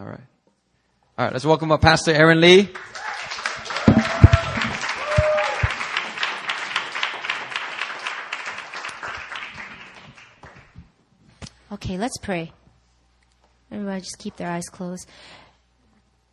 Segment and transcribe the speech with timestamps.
[0.00, 0.20] All right.
[1.18, 2.70] All right, let's welcome up Pastor Erin Lee.
[11.70, 12.50] Okay, let's pray.
[13.70, 15.06] Everybody just keep their eyes closed.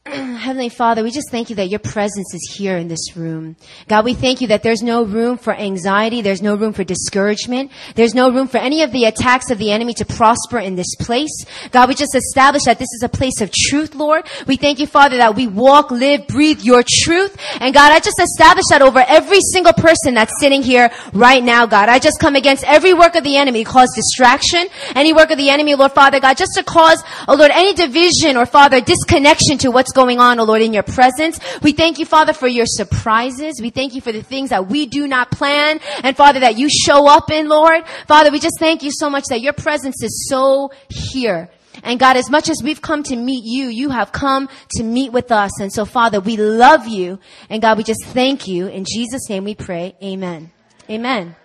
[0.37, 3.57] Heavenly Father, we just thank you that your presence is here in this room.
[3.89, 6.21] God, we thank you that there's no room for anxiety.
[6.21, 7.71] There's no room for discouragement.
[7.95, 10.95] There's no room for any of the attacks of the enemy to prosper in this
[10.95, 11.45] place.
[11.71, 14.25] God, we just establish that this is a place of truth, Lord.
[14.47, 17.35] We thank you, Father, that we walk, live, breathe your truth.
[17.59, 21.65] And God, I just establish that over every single person that's sitting here right now,
[21.65, 21.89] God.
[21.89, 25.49] I just come against every work of the enemy, cause distraction, any work of the
[25.49, 29.69] enemy, Lord Father God, just to cause, oh Lord, any division or Father, disconnection to
[29.69, 31.39] what's going on, oh Lord, in your presence.
[31.61, 33.59] We thank you, Father, for your surprises.
[33.59, 35.79] We thank you for the things that we do not plan.
[36.03, 37.85] And Father, that you show up in, Lord.
[38.07, 41.49] Father, we just thank you so much that your presence is so here.
[41.83, 45.11] And God, as much as we've come to meet you, you have come to meet
[45.11, 45.59] with us.
[45.59, 47.19] And so, Father, we love you.
[47.49, 48.67] And God, we just thank you.
[48.67, 49.95] In Jesus' name we pray.
[50.03, 50.51] Amen.
[50.89, 51.35] Amen.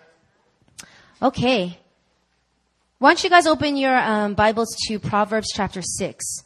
[1.20, 1.78] Okay.
[2.98, 6.44] Why don't you guys open your um, Bibles to Proverbs chapter 6.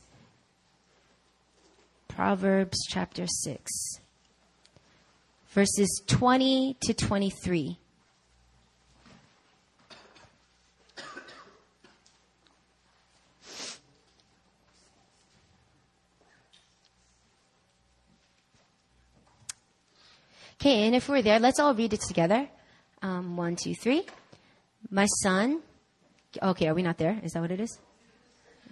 [2.17, 3.71] Proverbs chapter 6,
[5.49, 7.79] verses 20 to 23.
[20.59, 22.49] Okay, and if we're there, let's all read it together.
[23.03, 24.07] Um, one, two, three.
[24.91, 25.61] My son.
[26.43, 27.21] Okay, are we not there?
[27.23, 27.79] Is that what it is?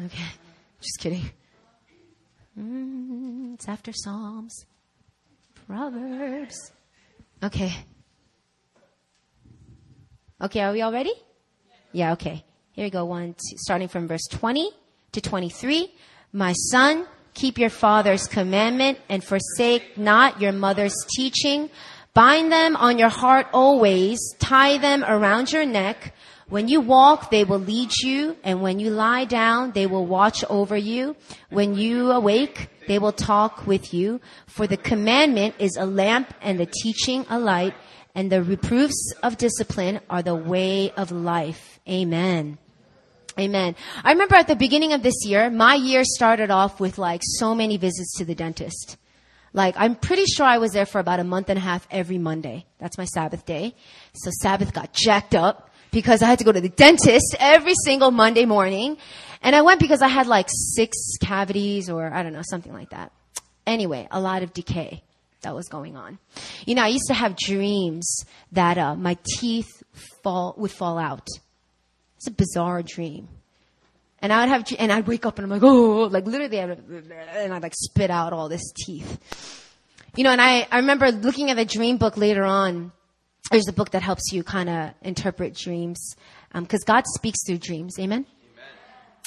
[0.03, 0.25] Okay,
[0.81, 1.31] just kidding.
[2.59, 3.04] Mm,
[3.69, 4.67] after Psalms,
[5.67, 6.73] Proverbs.
[7.43, 7.73] Okay.
[10.41, 11.13] Okay, are we all ready?
[11.93, 12.45] Yeah, okay.
[12.73, 13.05] Here we go.
[13.05, 14.71] One, two, starting from verse 20
[15.13, 15.93] to 23.
[16.33, 21.71] My son, keep your father's commandment and forsake not your mother's teaching.
[22.13, 24.19] Bind them on your heart always.
[24.41, 26.13] Tie them around your neck.
[26.49, 30.45] When you walk, they will lead you, and when you lie down, they will watch
[30.51, 31.17] over you.
[31.49, 34.21] When you awake, they will talk with you.
[34.47, 37.75] For the commandment is a lamp and the teaching a light,
[38.15, 41.81] and the reproofs of discipline are the way of life.
[41.89, 42.59] Amen.
[43.39, 43.75] Amen.
[44.05, 47.55] I remember at the beginning of this year, my year started off with like so
[47.55, 48.97] many visits to the dentist.
[49.53, 52.19] Like, I'm pretty sure I was there for about a month and a half every
[52.19, 52.67] Monday.
[52.79, 53.75] That's my Sabbath day.
[54.13, 58.11] So Sabbath got jacked up because I had to go to the dentist every single
[58.11, 58.99] Monday morning.
[59.41, 62.91] And I went because I had like six cavities or I don't know, something like
[62.91, 63.13] that.
[63.67, 65.03] Anyway, a lot of decay
[65.43, 66.19] that was going on.
[66.67, 69.69] You know, I used to have dreams that uh, my teeth
[70.23, 71.29] fall would fall out.
[72.17, 73.29] It's a bizarre dream.
[74.21, 77.53] And I would have, and I'd wake up and I'm like, oh, like literally, and
[77.55, 79.21] I'd like spit out all this teeth.
[80.17, 82.93] You know, and I, I remember looking at the dream book later on
[83.51, 86.17] there's a book that helps you kind of interpret dreams
[86.53, 87.99] because um, God speaks through dreams.
[87.99, 88.27] Amen.
[88.27, 88.67] Amen.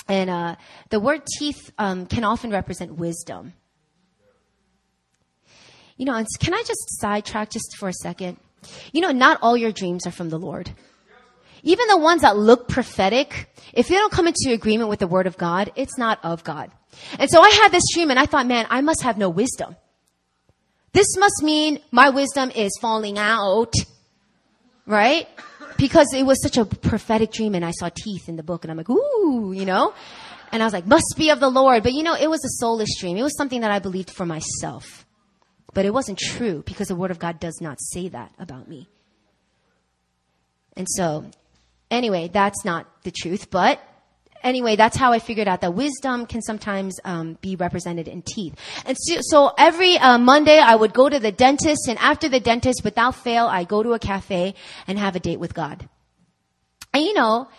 [0.08, 0.56] And uh,
[0.90, 3.54] the word teeth um, can often represent wisdom.
[5.98, 8.38] You know, can I just sidetrack just for a second?
[8.92, 10.72] You know, not all your dreams are from the Lord.
[11.64, 15.28] Even the ones that look prophetic, if they don't come into agreement with the word
[15.28, 16.72] of God, it's not of God.
[17.20, 19.76] And so I had this dream and I thought, man, I must have no wisdom.
[20.94, 23.74] This must mean my wisdom is falling out
[24.88, 25.28] right?
[25.78, 28.72] Because it was such a prophetic dream and I saw teeth in the book and
[28.72, 29.94] I'm like, ooh, you know?
[30.52, 31.84] And I was like, must be of the Lord.
[31.84, 33.18] But you know, it was a soulless dream.
[33.18, 35.06] It was something that I believed for myself.
[35.74, 38.88] But it wasn't true because the Word of God does not say that about me.
[40.76, 41.26] And so,
[41.92, 43.80] anyway, that's not the truth, but
[44.48, 48.56] anyway, that's how I figured out that wisdom can sometimes um, be represented in teeth.
[48.86, 52.40] And so, so every uh, Monday, I would go to the dentist, and after the
[52.40, 54.56] dentist, without fail, I go to a cafe
[54.88, 55.88] and have a date with God.
[56.94, 57.50] And you know,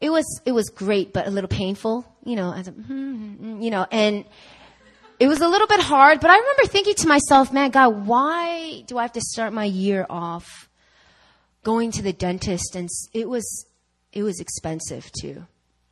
[0.00, 2.06] it was it was great, but a little painful.
[2.24, 4.24] You know, as a, mm-hmm, you know, and
[5.18, 6.20] it was a little bit hard.
[6.20, 9.64] But I remember thinking to myself, "Man, God, why do I have to start my
[9.64, 10.68] year off
[11.64, 13.66] going to the dentist?" And it was
[14.12, 15.46] it was expensive too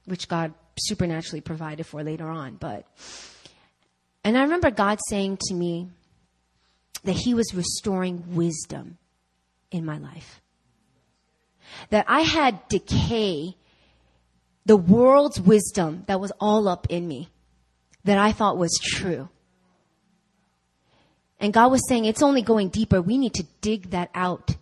[0.05, 2.56] which God supernaturally provided for later on.
[2.56, 2.87] But,
[4.23, 5.89] and I remember God saying to me
[7.05, 8.99] that He was restoring wisdom
[9.71, 10.41] in my life.
[11.91, 13.56] That I had decay,
[14.67, 17.29] the world's wisdom that was all up in me,
[18.05, 19.29] that I thought was true.
[21.41, 23.03] And God was saying, it's only going deeper.
[23.03, 24.57] We need to dig that out.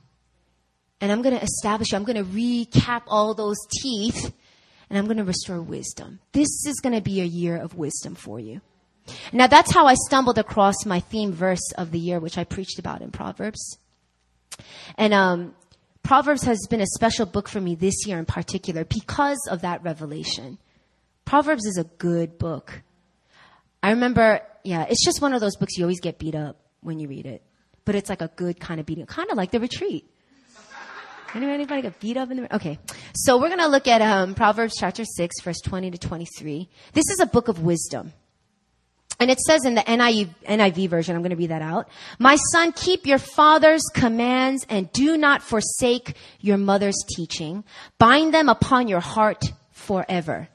[1.00, 4.32] And I'm going to establish, I'm going to recap all those teeth
[4.92, 6.20] and I'm going to restore wisdom.
[6.32, 8.60] This is going to be a year of wisdom for you.
[9.32, 12.78] Now that's how I stumbled across my theme verse of the year, which I preached
[12.78, 13.78] about in Proverbs.
[14.98, 15.54] And um,
[16.02, 19.82] Proverbs has been a special book for me this year in particular because of that
[19.82, 20.58] revelation.
[21.24, 22.82] Proverbs is a good book.
[23.82, 26.98] I remember, yeah, it's just one of those books you always get beat up when
[27.00, 27.42] you read it,
[27.86, 30.06] but it's like a good kind of beating, kind of like the retreat.
[31.34, 32.78] Anybody, get beat up in the, okay.
[33.14, 36.68] So we're going to look at, um, Proverbs chapter 6, verse 20 to 23.
[36.92, 38.12] This is a book of wisdom.
[39.18, 41.88] And it says in the NIV, NIV version, I'm going to read that out.
[42.18, 47.64] My son, keep your father's commands and do not forsake your mother's teaching.
[47.98, 50.48] Bind them upon your heart forever.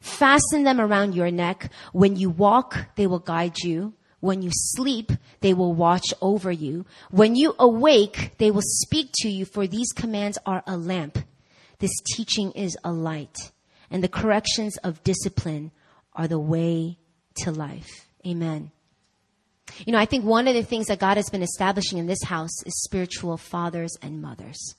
[0.00, 1.70] Fasten them around your neck.
[1.92, 3.94] When you walk, they will guide you.
[4.20, 6.86] When you sleep, they will watch over you.
[7.10, 11.18] When you awake, they will speak to you, for these commands are a lamp.
[11.78, 13.52] This teaching is a light,
[13.90, 15.70] and the corrections of discipline
[16.14, 16.98] are the way
[17.36, 18.08] to life.
[18.26, 18.72] Amen.
[19.86, 22.24] You know, I think one of the things that God has been establishing in this
[22.24, 24.74] house is spiritual fathers and mothers.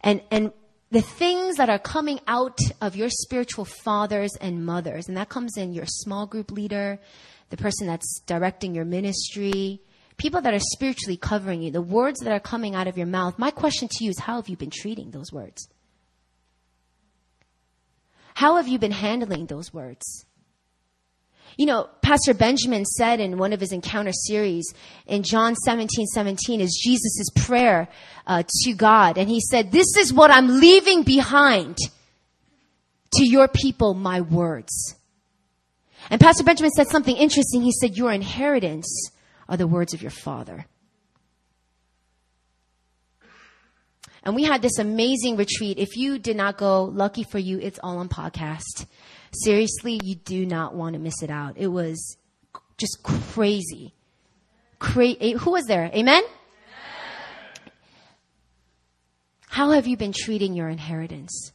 [0.00, 0.52] And, and
[0.90, 5.56] the things that are coming out of your spiritual fathers and mothers, and that comes
[5.56, 6.98] in your small group leader,
[7.50, 9.82] the person that's directing your ministry,
[10.16, 13.38] people that are spiritually covering you, the words that are coming out of your mouth.
[13.38, 15.68] My question to you is how have you been treating those words?
[18.34, 20.26] How have you been handling those words?
[21.56, 24.72] You know, Pastor Benjamin said in one of his encounter series
[25.06, 27.88] in John 17, 17 is Jesus' prayer
[28.26, 29.18] uh, to God.
[29.18, 31.78] And he said, this is what I'm leaving behind
[33.14, 34.94] to your people, my words.
[36.10, 37.62] And Pastor Benjamin said something interesting.
[37.62, 39.10] He said, your inheritance
[39.48, 40.66] are the words of your father.
[44.22, 45.78] And we had this amazing retreat.
[45.78, 48.86] If you did not go, lucky for you, it's all on podcast.
[49.32, 51.54] Seriously, you do not want to miss it out.
[51.56, 52.16] It was
[52.76, 53.94] just crazy.
[54.78, 55.86] Cra- eh, who was there?
[55.86, 56.22] Amen?
[56.22, 56.24] Amen?
[59.48, 61.52] How have you been treating your inheritance?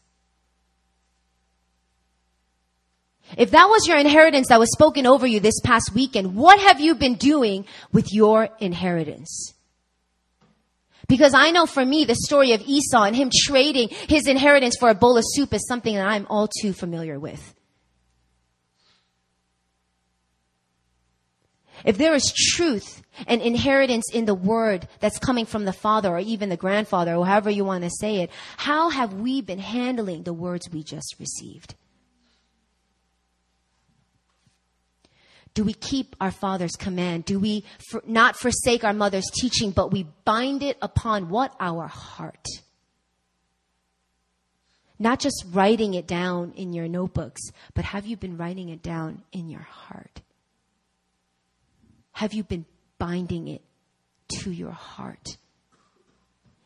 [3.38, 6.80] If that was your inheritance that was spoken over you this past weekend, what have
[6.80, 9.54] you been doing with your inheritance?
[11.08, 14.90] Because I know for me, the story of Esau and him trading his inheritance for
[14.90, 17.53] a bowl of soup is something that I'm all too familiar with.
[21.86, 26.20] If there is truth and inheritance in the word that's coming from the father or
[26.20, 30.24] even the grandfather or however you want to say it, how have we been handling
[30.24, 31.76] the words we just received?
[35.54, 37.26] Do we keep our father's command?
[37.26, 41.54] Do we for, not forsake our mother's teaching, but we bind it upon what?
[41.60, 42.48] Our heart.
[44.98, 47.42] Not just writing it down in your notebooks,
[47.76, 50.23] but have you been writing it down in your heart?
[52.14, 52.66] Have you been
[52.98, 53.62] binding it
[54.42, 55.38] to your heart?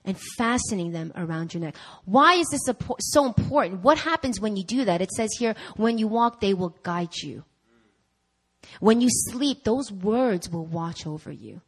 [0.08, 1.76] and fastening them around your neck.
[2.06, 2.74] Why is this
[3.12, 3.84] so important?
[3.84, 5.02] What happens when you do that?
[5.02, 7.44] It says here, when you walk, they will guide you.
[8.80, 11.62] When you sleep, those words will watch over you.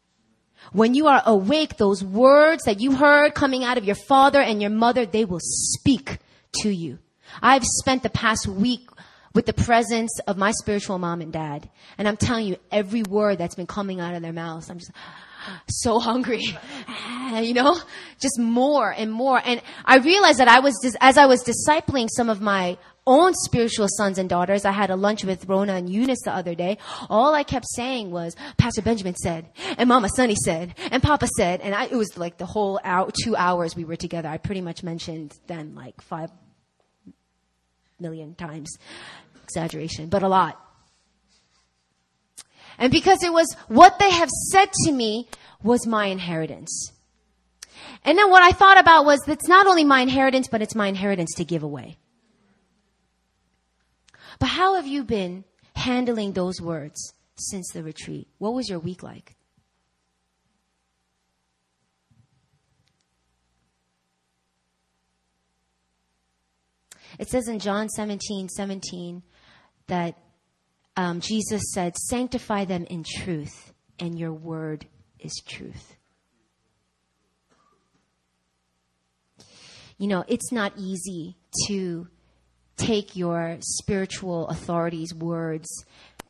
[0.72, 4.62] When you are awake, those words that you heard coming out of your father and
[4.62, 6.20] your mother, they will speak
[6.62, 7.00] to you.
[7.42, 8.88] I've spent the past week
[9.34, 11.70] with the presence of my spiritual mom and dad.
[11.98, 14.92] And I'm telling you, every word that's been coming out of their mouths, I'm just
[15.70, 16.44] so hungry.
[17.34, 17.80] you know,
[18.20, 19.42] just more and more.
[19.44, 22.78] And I realized that I was, as I was discipling some of my
[23.08, 26.54] own spiritual sons and daughters, I had a lunch with Rona and Eunice the other
[26.54, 26.78] day.
[27.10, 31.62] All I kept saying was, Pastor Benjamin said, and Mama Sunny said, and Papa said,
[31.62, 34.30] and I, it was like the whole hour, two hours we were together.
[34.30, 36.30] I pretty much mentioned then like five
[38.00, 38.78] million times.
[39.44, 40.60] Exaggeration, but a lot.
[42.78, 45.28] And because it was what they have said to me
[45.62, 46.94] was my inheritance.
[48.06, 50.88] And then what I thought about was it's not only my inheritance, but it's my
[50.88, 51.98] inheritance to give away.
[54.40, 55.44] But how have you been
[55.76, 58.28] handling those words since the retreat?
[58.38, 59.36] What was your week like?
[67.18, 69.24] It says in John 17, 17
[69.88, 70.16] that
[70.96, 74.86] um, Jesus said, Sanctify them in truth, and your word
[75.20, 75.96] is truth.
[79.98, 81.36] You know, it's not easy
[81.68, 82.08] to
[82.78, 85.68] take your spiritual authorities' words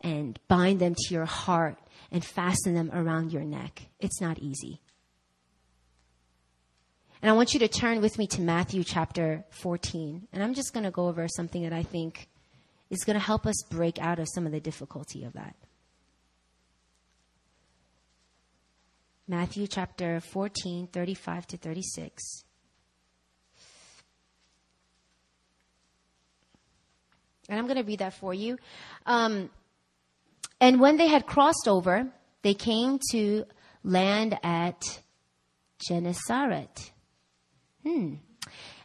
[0.02, 1.78] and bind them to your heart
[2.12, 3.84] and fasten them around your neck.
[4.00, 4.82] It's not easy.
[7.22, 10.28] And I want you to turn with me to Matthew chapter 14.
[10.32, 12.30] And I'm just going to go over something that I think
[12.90, 15.56] is going to help us break out of some of the difficulty of that.
[19.28, 22.44] Matthew chapter 14, 35 to 36.
[27.50, 28.58] And I'm going to read that for you.
[29.06, 29.50] Um,
[30.62, 32.08] and when they had crossed over,
[32.44, 33.44] they came to
[33.84, 34.82] land at
[35.80, 36.92] Gennesaret.
[37.84, 38.16] Hmm.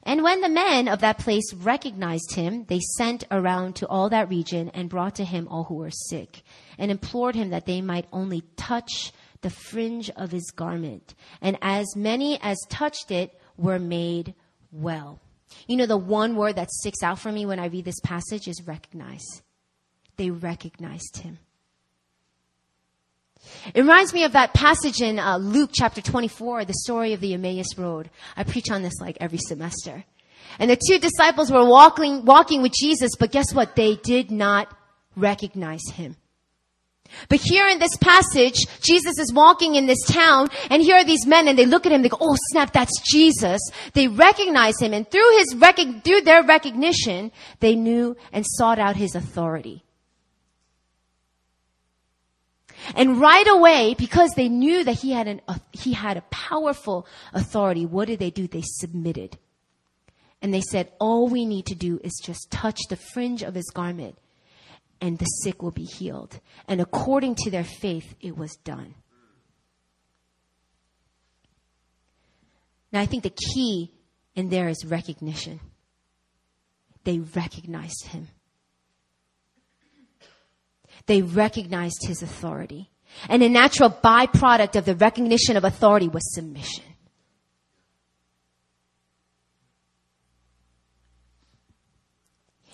[0.03, 4.29] And when the men of that place recognized him, they sent around to all that
[4.29, 6.43] region and brought to him all who were sick,
[6.79, 11.15] and implored him that they might only touch the fringe of his garment.
[11.41, 14.35] And as many as touched it were made
[14.71, 15.21] well.
[15.67, 18.49] You know, the one word that sticks out for me when I read this passage
[18.49, 19.25] is recognize.
[20.17, 21.39] They recognized him.
[23.75, 27.35] It reminds me of that passage in uh, Luke chapter 24, the story of the
[27.35, 28.11] Emmaus Road.
[28.37, 30.05] I preach on this like every semester.
[30.59, 33.77] And the two disciples were walking, walking with Jesus, but guess what?
[33.77, 34.69] They did not
[35.17, 36.17] recognize him.
[37.29, 41.27] But here in this passage, Jesus is walking in this town, and here are these
[41.27, 43.61] men, and they look at him, they go, oh snap, that's Jesus.
[43.93, 48.97] They recognize him, and through his, rec- through their recognition, they knew and sought out
[48.97, 49.85] his authority.
[52.95, 57.07] And right away, because they knew that he had an, uh, he had a powerful
[57.33, 58.47] authority, what did they do?
[58.47, 59.39] They submitted.
[60.43, 63.71] And they said, all we need to do is just touch the fringe of his
[63.71, 64.19] garment
[65.01, 66.41] and the sick will be healed.
[66.69, 68.95] And according to their faith, it was done.
[72.93, 73.93] Now, I think the key
[74.35, 75.61] in there is recognition.
[77.05, 78.29] They recognized him.
[81.07, 82.91] They recognized his authority.
[83.29, 86.85] And a natural byproduct of the recognition of authority was submission.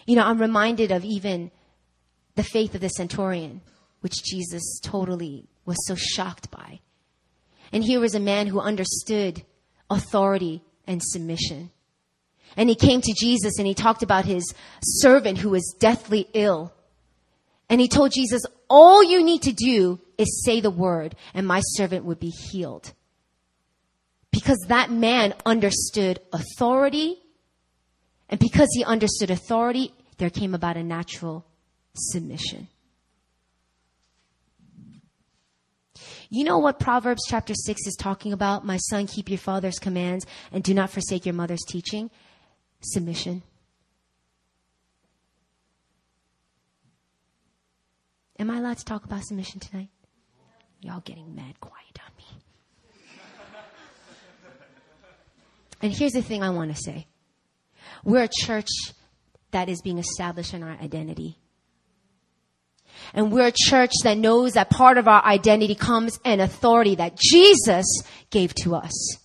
[0.07, 1.51] You know, I'm reminded of even
[2.35, 3.61] the faith of the centurion,
[4.01, 6.81] which Jesus totally was so shocked by.
[7.73, 9.45] And here was a man who understood
[9.89, 11.71] authority and submission.
[12.57, 16.73] And he came to Jesus and he talked about his servant who was deathly ill.
[17.71, 21.61] And he told Jesus, all you need to do is say the word and my
[21.61, 22.93] servant would be healed.
[24.33, 27.17] Because that man understood authority.
[28.29, 31.47] And because he understood authority, there came about a natural
[31.95, 32.67] submission.
[36.29, 38.65] You know what Proverbs chapter 6 is talking about?
[38.65, 42.11] My son, keep your father's commands and do not forsake your mother's teaching.
[42.81, 43.43] Submission.
[48.41, 49.91] Am I allowed to talk about submission tonight?
[50.81, 52.25] Y'all getting mad quiet on me.
[55.83, 57.07] and here's the thing I want to say.
[58.03, 58.71] We're a church
[59.51, 61.37] that is being established in our identity.
[63.13, 67.19] And we're a church that knows that part of our identity comes in authority that
[67.19, 67.85] Jesus
[68.31, 69.19] gave to us.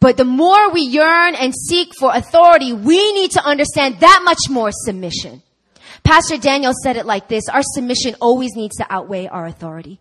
[0.00, 4.48] But the more we yearn and seek for authority, we need to understand that much
[4.48, 5.42] more submission.
[6.08, 10.00] Pastor Daniel said it like this, our submission always needs to outweigh our authority.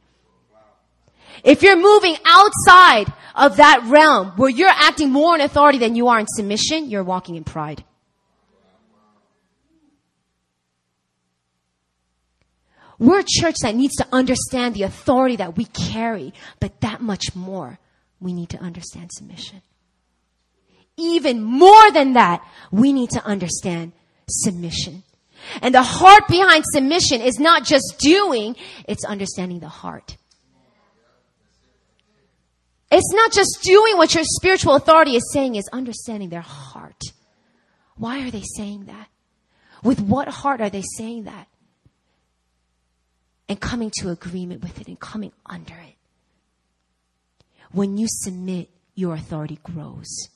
[1.43, 6.07] If you're moving outside of that realm where you're acting more in authority than you
[6.07, 7.83] are in submission, you're walking in pride.
[12.97, 17.35] We're a church that needs to understand the authority that we carry, but that much
[17.35, 17.79] more,
[18.21, 19.61] we need to understand submission.
[20.95, 23.91] Even more than that, we need to understand
[24.29, 25.03] submission.
[25.61, 28.55] And the heart behind submission is not just doing,
[28.87, 30.17] it's understanding the heart.
[32.89, 37.01] It's not just doing what your spiritual authority is saying, it's understanding their heart.
[37.95, 39.09] Why are they saying that?
[39.83, 41.47] With what heart are they saying that?
[43.49, 45.95] and coming to agreement with it and coming under it.
[47.71, 50.29] When you submit, your authority grows.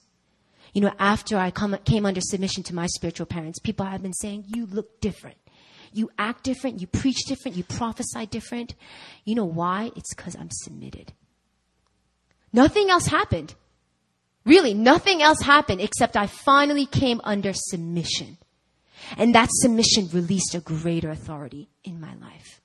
[0.73, 4.13] You know, after I come, came under submission to my spiritual parents, people have been
[4.13, 5.37] saying, you look different.
[5.93, 6.79] You act different.
[6.79, 7.57] You preach different.
[7.57, 8.75] You prophesy different.
[9.25, 9.91] You know why?
[9.95, 11.11] It's because I'm submitted.
[12.53, 13.55] Nothing else happened.
[14.45, 18.37] Really, nothing else happened except I finally came under submission.
[19.17, 22.60] And that submission released a greater authority in my life.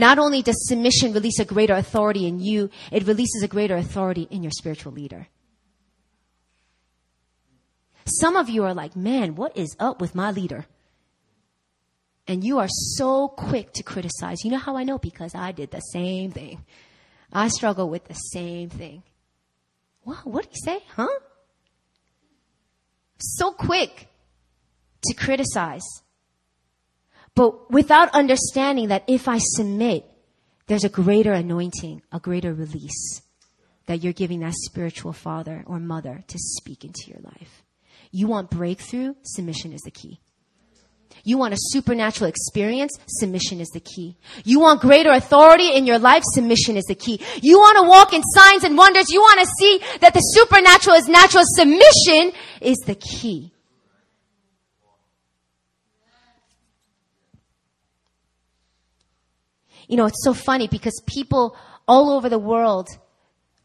[0.00, 4.26] Not only does submission release a greater authority in you, it releases a greater authority
[4.30, 5.28] in your spiritual leader.
[8.06, 10.64] Some of you are like, man, what is up with my leader?
[12.26, 14.42] And you are so quick to criticize.
[14.42, 14.96] You know how I know?
[14.96, 16.64] Because I did the same thing.
[17.30, 19.02] I struggle with the same thing.
[20.04, 20.26] What?
[20.26, 20.78] What did he say?
[20.96, 21.18] Huh?
[23.18, 24.08] So quick
[25.04, 25.84] to criticize.
[27.34, 30.04] But without understanding that if I submit,
[30.66, 33.22] there's a greater anointing, a greater release
[33.86, 37.64] that you're giving that spiritual father or mother to speak into your life.
[38.12, 39.14] You want breakthrough?
[39.22, 40.20] Submission is the key.
[41.24, 42.92] You want a supernatural experience?
[43.06, 44.16] Submission is the key.
[44.44, 46.22] You want greater authority in your life?
[46.34, 47.20] Submission is the key.
[47.42, 49.10] You want to walk in signs and wonders?
[49.10, 51.44] You want to see that the supernatural is natural?
[51.56, 53.52] Submission is the key.
[59.90, 61.56] You know, it's so funny because people
[61.88, 62.88] all over the world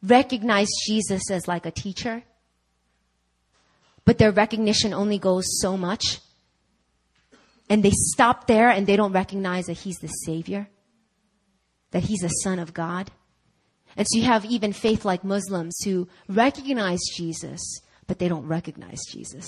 [0.01, 2.23] recognize Jesus as like a teacher,
[4.05, 6.19] but their recognition only goes so much.
[7.69, 10.67] And they stop there and they don't recognize that he's the Savior,
[11.91, 13.11] that he's a Son of God.
[13.95, 17.61] And so you have even faith like Muslims who recognize Jesus,
[18.07, 19.47] but they don't recognize Jesus.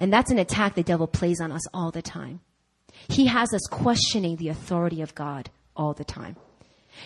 [0.00, 2.40] And that's an attack the devil plays on us all the time.
[3.08, 6.36] He has us questioning the authority of God all the time.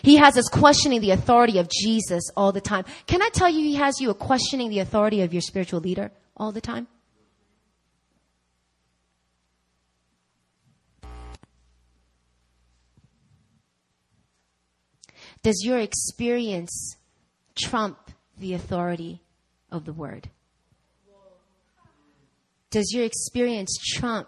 [0.03, 2.85] He has us questioning the authority of Jesus all the time.
[3.07, 6.53] Can I tell you, he has you questioning the authority of your spiritual leader all
[6.53, 6.89] the time?
[15.43, 16.97] Does your experience
[17.55, 19.21] trump the authority
[19.71, 20.31] of the word?
[22.71, 24.27] Does your experience trump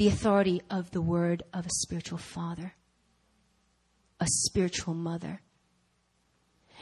[0.00, 2.72] the authority of the word of a spiritual father,
[4.18, 5.42] a spiritual mother?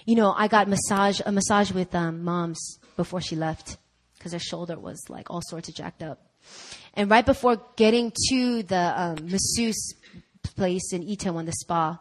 [0.06, 3.76] You know, I got massage a massage with um, moms before she left
[4.14, 6.30] because her shoulder was like all sorts of jacked up.
[6.94, 9.94] And right before getting to the um, masseuse
[10.54, 11.98] place in Itaewon, the spa,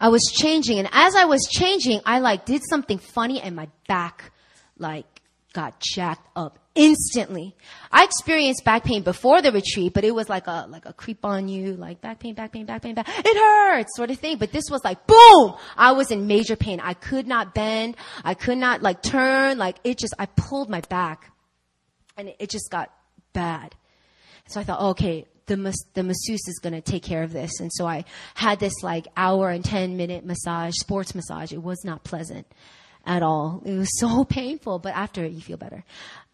[0.00, 3.68] I was changing, and as I was changing, I like did something funny, and my
[3.86, 4.32] back
[4.78, 5.20] like
[5.52, 7.54] got jacked up instantly.
[7.90, 11.24] I experienced back pain before the retreat, but it was like a like a creep
[11.24, 13.08] on you, like back pain, back pain, back pain, back.
[13.08, 14.38] It hurts, sort of thing.
[14.38, 15.54] But this was like boom!
[15.76, 16.80] I was in major pain.
[16.80, 17.96] I could not bend.
[18.24, 19.58] I could not like turn.
[19.58, 21.32] Like it just, I pulled my back,
[22.16, 22.92] and it, just got
[23.32, 23.74] bad.
[24.48, 27.60] So I thought, okay, the, mas- the masseuse is going to take care of this.
[27.60, 31.52] And so I had this like hour and 10 minute massage, sports massage.
[31.52, 32.46] It was not pleasant
[33.06, 33.62] at all.
[33.64, 35.84] It was so painful, but after it, you feel better.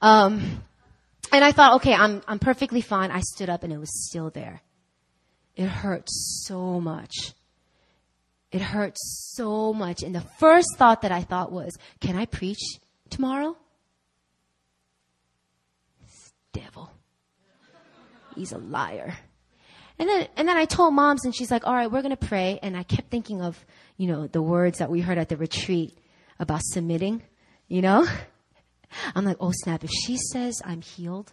[0.01, 0.63] Um,
[1.33, 3.11] and I thought, okay, I'm, I'm perfectly fine.
[3.11, 4.61] I stood up and it was still there.
[5.57, 7.33] It hurt so much.
[8.53, 10.03] It hurt so much.
[10.03, 12.79] And the first thought that I thought was, can I preach
[13.11, 13.57] tomorrow?
[16.57, 16.91] devil.
[18.35, 19.15] He's a liar.
[19.99, 22.27] And then, and then I told moms and she's like, all right, we're going to
[22.27, 22.59] pray.
[22.63, 23.63] And I kept thinking of,
[23.97, 25.97] you know, the words that we heard at the retreat
[26.39, 27.23] about submitting,
[27.69, 28.07] you know?
[29.15, 31.33] I'm like, oh snap, if she says I'm healed,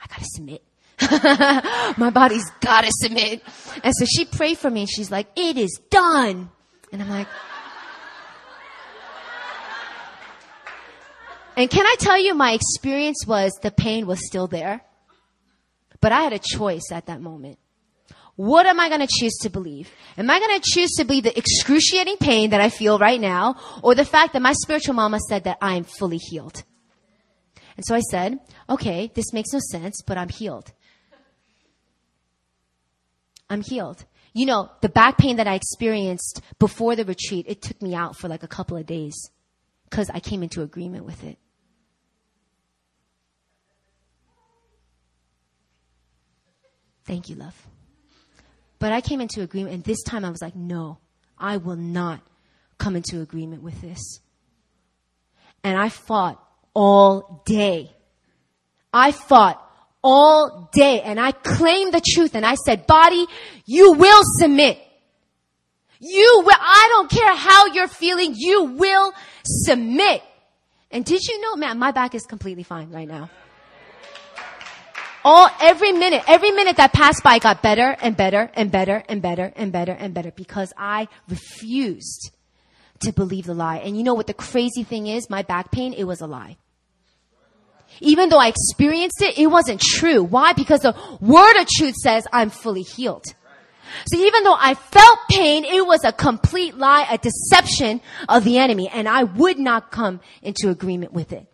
[0.00, 0.62] I gotta submit.
[1.98, 3.42] My body's gotta submit.
[3.82, 6.50] And so she prayed for me and she's like, it is done.
[6.92, 7.26] And I'm like,
[11.56, 14.82] and can I tell you my experience was the pain was still there?
[16.00, 17.58] But I had a choice at that moment.
[18.36, 19.90] What am I going to choose to believe?
[20.18, 23.56] Am I going to choose to believe the excruciating pain that I feel right now
[23.82, 26.64] or the fact that my spiritual mama said that I am fully healed?
[27.76, 30.72] And so I said, okay, this makes no sense, but I'm healed.
[33.48, 34.04] I'm healed.
[34.32, 38.16] You know, the back pain that I experienced before the retreat, it took me out
[38.16, 39.14] for like a couple of days
[39.88, 41.38] because I came into agreement with it.
[47.04, 47.54] Thank you, love.
[48.84, 50.98] But I came into agreement, and this time I was like, no,
[51.38, 52.20] I will not
[52.76, 54.20] come into agreement with this.
[55.62, 56.38] And I fought
[56.74, 57.90] all day.
[58.92, 59.58] I fought
[60.02, 63.24] all day, and I claimed the truth, and I said, body,
[63.64, 64.78] you will submit.
[65.98, 70.22] You will, I don't care how you're feeling, you will submit.
[70.90, 73.30] And did you know, man, my back is completely fine right now
[75.24, 79.22] all every minute, every minute that passed by got better and better and better and
[79.22, 82.30] better and better and better because I refused
[83.00, 83.78] to believe the lie.
[83.78, 85.30] And you know what the crazy thing is?
[85.30, 86.56] My back pain, it was a lie.
[88.00, 90.22] Even though I experienced it, it wasn't true.
[90.22, 90.52] Why?
[90.52, 93.24] Because the word of truth says I'm fully healed.
[94.06, 98.58] So even though I felt pain, it was a complete lie, a deception of the
[98.58, 101.46] enemy, and I would not come into agreement with it.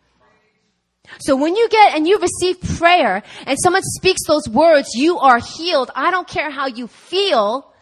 [1.18, 5.38] So when you get and you receive prayer and someone speaks those words, you are
[5.38, 5.90] healed.
[5.94, 7.73] I don't care how you feel,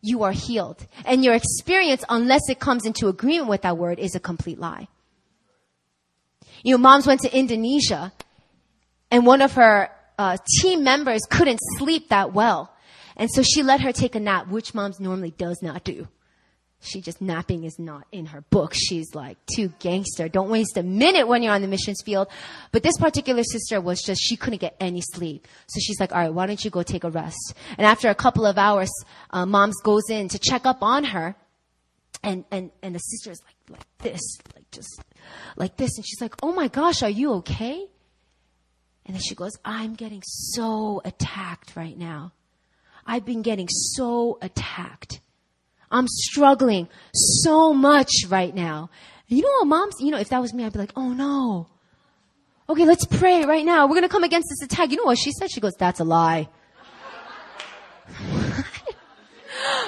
[0.00, 0.86] you are healed.
[1.04, 4.88] And your experience, unless it comes into agreement with that word, is a complete lie.
[6.62, 8.12] You know, moms went to Indonesia
[9.10, 12.74] and one of her uh, team members couldn't sleep that well.
[13.16, 16.08] And so she let her take a nap, which moms normally does not do.
[16.84, 18.74] She just napping is not in her book.
[18.74, 20.28] She's like too gangster.
[20.28, 22.26] Don't waste a minute when you're on the missions field.
[22.72, 25.46] But this particular sister was just, she couldn't get any sleep.
[25.68, 27.54] So she's like, all right, why don't you go take a rest?
[27.78, 28.90] And after a couple of hours,
[29.30, 31.36] uh, moms goes in to check up on her.
[32.24, 34.20] And, and, and the sister is like, like this,
[34.54, 35.04] like just
[35.56, 35.96] like this.
[35.96, 37.86] And she's like, oh my gosh, are you okay?
[39.06, 42.32] And then she goes, I'm getting so attacked right now.
[43.06, 45.20] I've been getting so attacked.
[45.92, 48.90] I'm struggling so much right now.
[49.28, 51.68] You know what, moms, you know, if that was me, I'd be like, oh no.
[52.68, 53.86] Okay, let's pray right now.
[53.86, 54.90] We're going to come against this attack.
[54.90, 55.50] You know what she said?
[55.50, 56.48] She goes, that's a lie.
[58.24, 58.64] I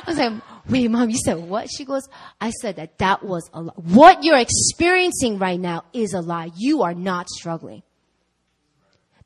[0.07, 0.33] was like,
[0.69, 1.69] wait, mom, you said what?
[1.75, 2.09] She goes,
[2.41, 3.73] I said that that was a lie.
[3.77, 6.51] What you're experiencing right now is a lie.
[6.57, 7.83] You are not struggling.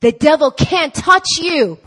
[0.01, 1.79] The devil can't touch you.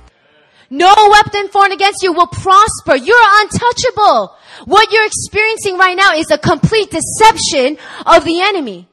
[0.72, 2.96] No weapon formed against you will prosper.
[2.96, 4.34] You're untouchable.
[4.64, 8.88] What you're experiencing right now is a complete deception of the enemy.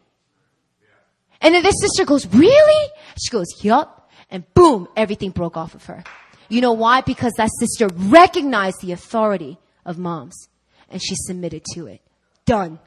[1.40, 2.90] And then this sister goes, really?
[3.22, 4.10] She goes, yup.
[4.28, 6.02] And boom, everything broke off of her.
[6.48, 7.00] You know why?
[7.02, 10.48] Because that sister recognized the authority of moms
[10.90, 12.00] and she submitted to it.
[12.44, 12.80] Done.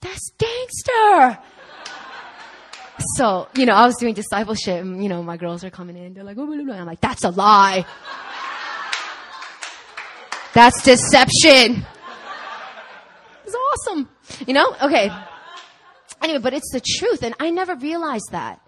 [0.00, 1.38] That's gangster.
[3.16, 6.14] So, you know, I was doing discipleship and, you know, my girls are coming in.
[6.14, 6.74] They're like, blah, blah.
[6.74, 7.84] I'm like, that's a lie.
[10.54, 11.86] That's deception.
[13.44, 14.08] It's awesome.
[14.46, 14.74] You know?
[14.82, 15.10] Okay.
[16.22, 18.60] Anyway, but it's the truth and I never realized that.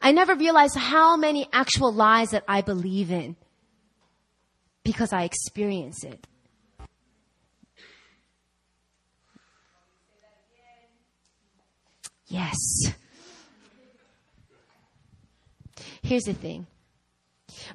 [0.00, 3.36] I never realized how many actual lies that I believe in
[4.84, 6.26] because I experience it.
[12.26, 12.58] Yes.
[16.08, 16.66] Here's the thing.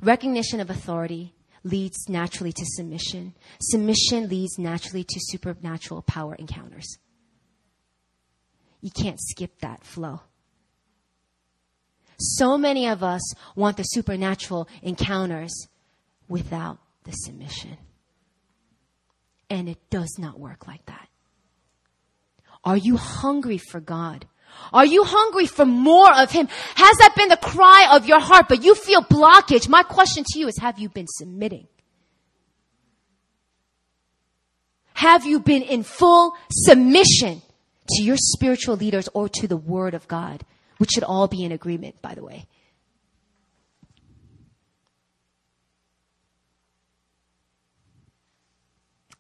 [0.02, 3.36] Recognition of authority leads naturally to submission.
[3.62, 6.98] Submission leads naturally to supernatural power encounters.
[8.82, 10.22] You can't skip that flow.
[12.18, 13.22] So many of us
[13.56, 15.68] want the supernatural encounters
[16.28, 17.78] without the submission.
[19.48, 21.08] And it does not work like that.
[22.64, 24.26] Are you hungry for God?
[24.72, 26.48] Are you hungry for more of Him?
[26.76, 29.70] Has that been the cry of your heart, but you feel blockage?
[29.70, 31.68] My question to you is, have you been submitting?
[34.94, 37.42] Have you been in full submission
[37.90, 40.44] to your spiritual leaders or to the Word of God?
[40.78, 42.48] Which should all be in agreement, by the way.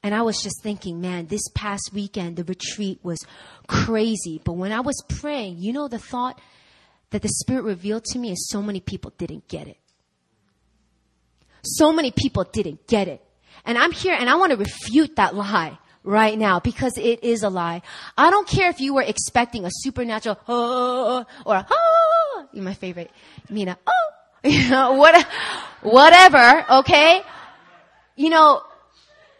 [0.03, 3.19] And I was just thinking, man, this past weekend, the retreat was
[3.67, 4.41] crazy.
[4.43, 6.39] But when I was praying, you know, the thought
[7.11, 9.77] that the Spirit revealed to me is so many people didn't get it.
[11.63, 13.23] So many people didn't get it.
[13.65, 17.43] And I'm here and I want to refute that lie right now because it is
[17.43, 17.81] a lie.
[18.17, 23.09] I don't care if you were expecting a supernatural, oh, or oh, you're my favorite,
[23.49, 24.09] Mina, oh,
[24.43, 25.25] you know, what,
[25.81, 27.21] whatever, okay?
[28.17, 28.63] You know,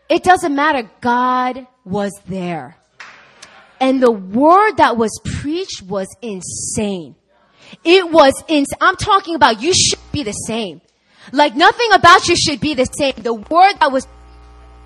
[0.10, 0.90] it doesn't matter.
[1.02, 2.78] God was there.
[3.80, 7.16] And the word that was preached was insane.
[7.84, 8.78] It was insane.
[8.80, 10.82] I'm talking about you should be the same.
[11.32, 13.14] Like nothing about you should be the same.
[13.18, 14.08] The word that was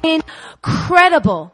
[0.03, 1.53] incredible.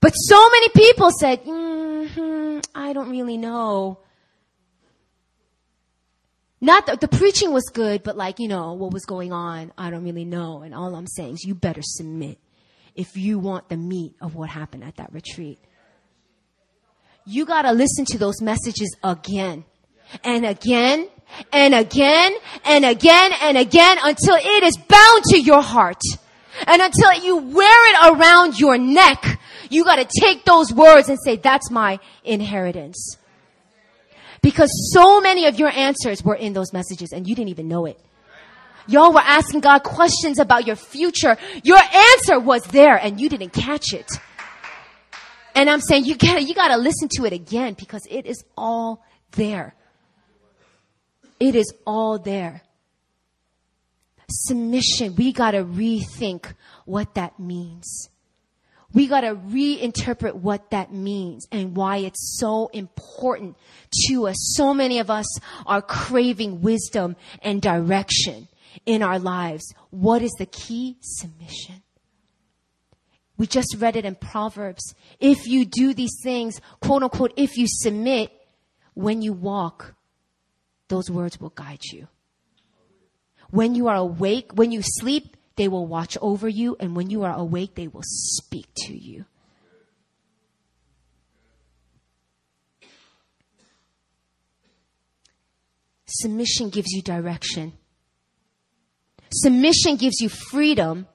[0.00, 3.98] But so many people said, mm-hmm, I don't really know.
[6.60, 9.90] Not that the preaching was good, but like, you know, what was going on, I
[9.90, 10.62] don't really know.
[10.62, 12.38] And all I'm saying is you better submit
[12.96, 15.60] if you want the meat of what happened at that retreat.
[17.24, 19.64] You gotta listen to those messages again
[20.24, 21.08] and again
[21.52, 26.00] and again and again and again until it is bound to your heart.
[26.66, 29.38] And until you wear it around your neck,
[29.70, 33.17] you gotta take those words and say, that's my inheritance.
[34.42, 37.86] Because so many of your answers were in those messages and you didn't even know
[37.86, 38.00] it.
[38.86, 41.36] Y'all were asking God questions about your future.
[41.62, 44.10] Your answer was there and you didn't catch it.
[45.54, 49.04] And I'm saying you gotta, you gotta listen to it again because it is all
[49.32, 49.74] there.
[51.38, 52.62] It is all there.
[54.30, 55.16] Submission.
[55.16, 58.08] We gotta rethink what that means
[58.94, 63.56] we got to reinterpret what that means and why it's so important
[64.06, 64.36] to us.
[64.54, 65.26] So many of us
[65.66, 68.48] are craving wisdom and direction
[68.86, 69.74] in our lives.
[69.90, 70.96] What is the key?
[71.00, 71.82] Submission.
[73.36, 74.94] We just read it in Proverbs.
[75.20, 78.32] If you do these things, quote unquote, if you submit,
[78.94, 79.94] when you walk,
[80.88, 82.08] those words will guide you.
[83.50, 86.76] When you are awake, when you sleep, they will watch over you.
[86.80, 89.26] And when you are awake, they will speak to you.
[96.06, 97.74] Submission gives you direction.
[99.30, 101.06] Submission gives you freedom.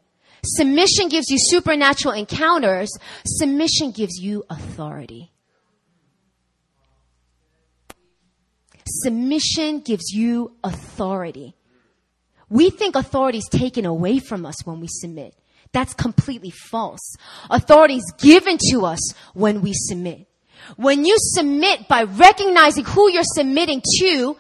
[0.46, 2.96] Submission gives you supernatural encounters.
[3.26, 5.32] Submission gives you authority.
[8.86, 11.56] Submission gives you authority.
[12.54, 15.34] We think authority is taken away from us when we submit.
[15.72, 17.16] That's completely false.
[17.50, 19.00] Authority is given to us
[19.34, 20.28] when we submit.
[20.76, 24.38] When you submit by recognizing who you're submitting to,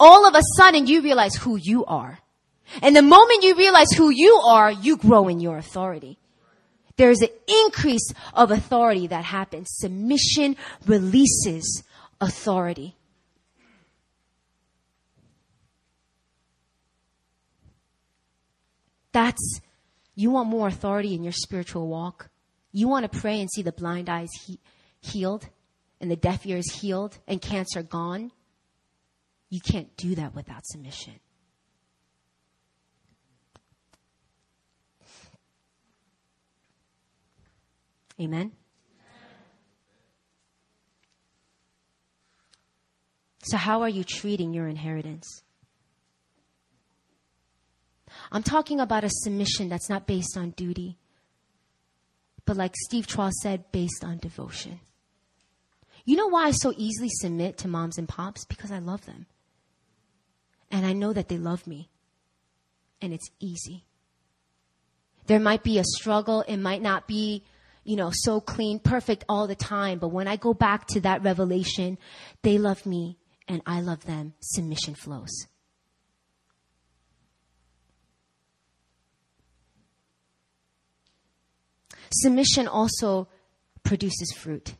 [0.00, 2.18] all of a sudden you realize who you are.
[2.80, 6.18] And the moment you realize who you are, you grow in your authority.
[6.96, 7.28] There's an
[7.66, 9.68] increase of authority that happens.
[9.72, 11.82] Submission releases
[12.22, 12.96] authority.
[19.12, 19.60] That's,
[20.14, 22.30] you want more authority in your spiritual walk.
[22.72, 24.60] You want to pray and see the blind eyes he,
[25.00, 25.48] healed
[26.00, 28.32] and the deaf ears healed and cancer gone.
[29.48, 31.14] You can't do that without submission.
[38.20, 38.52] Amen.
[43.42, 45.42] So, how are you treating your inheritance?
[48.32, 50.98] I'm talking about a submission that's not based on duty,
[52.44, 54.80] but like Steve Tross said, based on devotion.
[56.04, 58.44] You know why I so easily submit to moms and pops?
[58.44, 59.26] Because I love them.
[60.70, 61.90] And I know that they love me.
[63.02, 63.84] And it's easy.
[65.26, 66.42] There might be a struggle.
[66.42, 67.44] It might not be,
[67.84, 69.98] you know, so clean, perfect all the time.
[69.98, 71.98] But when I go back to that revelation,
[72.42, 74.34] they love me and I love them.
[74.40, 75.46] Submission flows.
[82.12, 83.28] Submission also
[83.82, 84.74] produces fruit.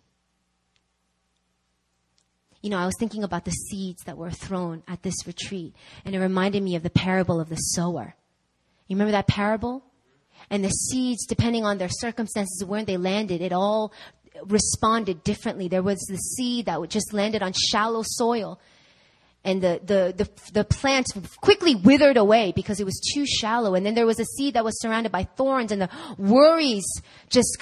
[2.62, 6.14] You know, I was thinking about the seeds that were thrown at this retreat, and
[6.14, 8.14] it reminded me of the parable of the sower.
[8.86, 9.82] You remember that parable?
[10.50, 13.92] And the seeds, depending on their circumstances, where they landed, it all
[14.44, 15.68] responded differently.
[15.68, 18.60] There was the seed that just landed on shallow soil,
[19.44, 21.06] and the, the, the, the plant
[21.40, 23.74] quickly withered away because it was too shallow.
[23.74, 26.84] And then there was a seed that was surrounded by thorns, and the worries
[27.30, 27.56] just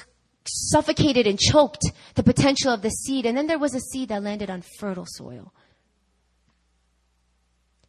[0.45, 3.27] suffocated and choked the potential of the seed.
[3.27, 5.53] And then there was a seed that landed on fertile soil.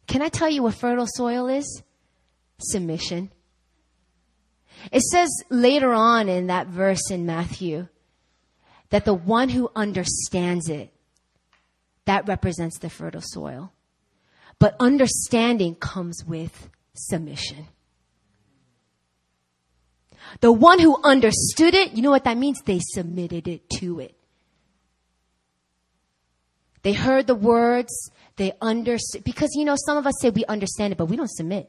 [0.06, 1.82] Can I tell you what fertile soil is?
[2.58, 3.30] Submission.
[4.92, 7.88] It says later on in that verse in Matthew
[8.90, 10.92] that the one who understands it,
[12.06, 13.72] that represents the fertile soil.
[14.60, 17.66] But understanding comes with submission.
[20.40, 22.60] The one who understood it, you know what that means?
[22.64, 24.14] They submitted it to it.
[26.82, 30.92] They heard the words, they understood, because you know, some of us say we understand
[30.92, 31.68] it, but we don't submit.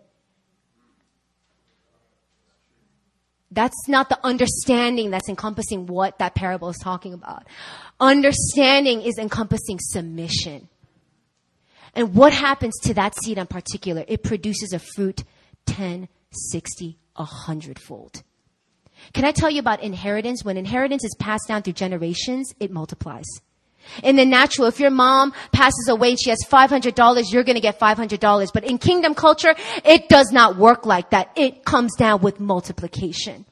[3.52, 7.48] That's not the understanding that's encompassing what that parable is talking about.
[8.00, 10.70] Understanding is encompassing submission.
[11.94, 14.06] And what happens to that seed in particular?
[14.08, 15.24] It produces a fruit
[15.66, 18.24] 10, 60, 100 fold.
[19.14, 20.44] Can I tell you about inheritance?
[20.44, 23.26] When inheritance is passed down through generations, it multiplies.
[24.04, 27.80] In the natural, if your mom passes away and she has $500, you're gonna get
[27.80, 28.54] $500.
[28.54, 31.32] But in kingdom culture, it does not work like that.
[31.36, 33.46] It comes down with multiplication.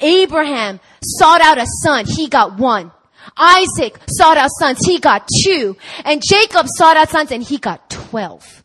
[0.00, 2.06] Abraham sought out a son.
[2.06, 2.92] He got one.
[3.36, 4.78] Isaac sought out sons.
[4.84, 5.76] He got two.
[6.04, 8.64] And Jacob sought out sons and he got 12.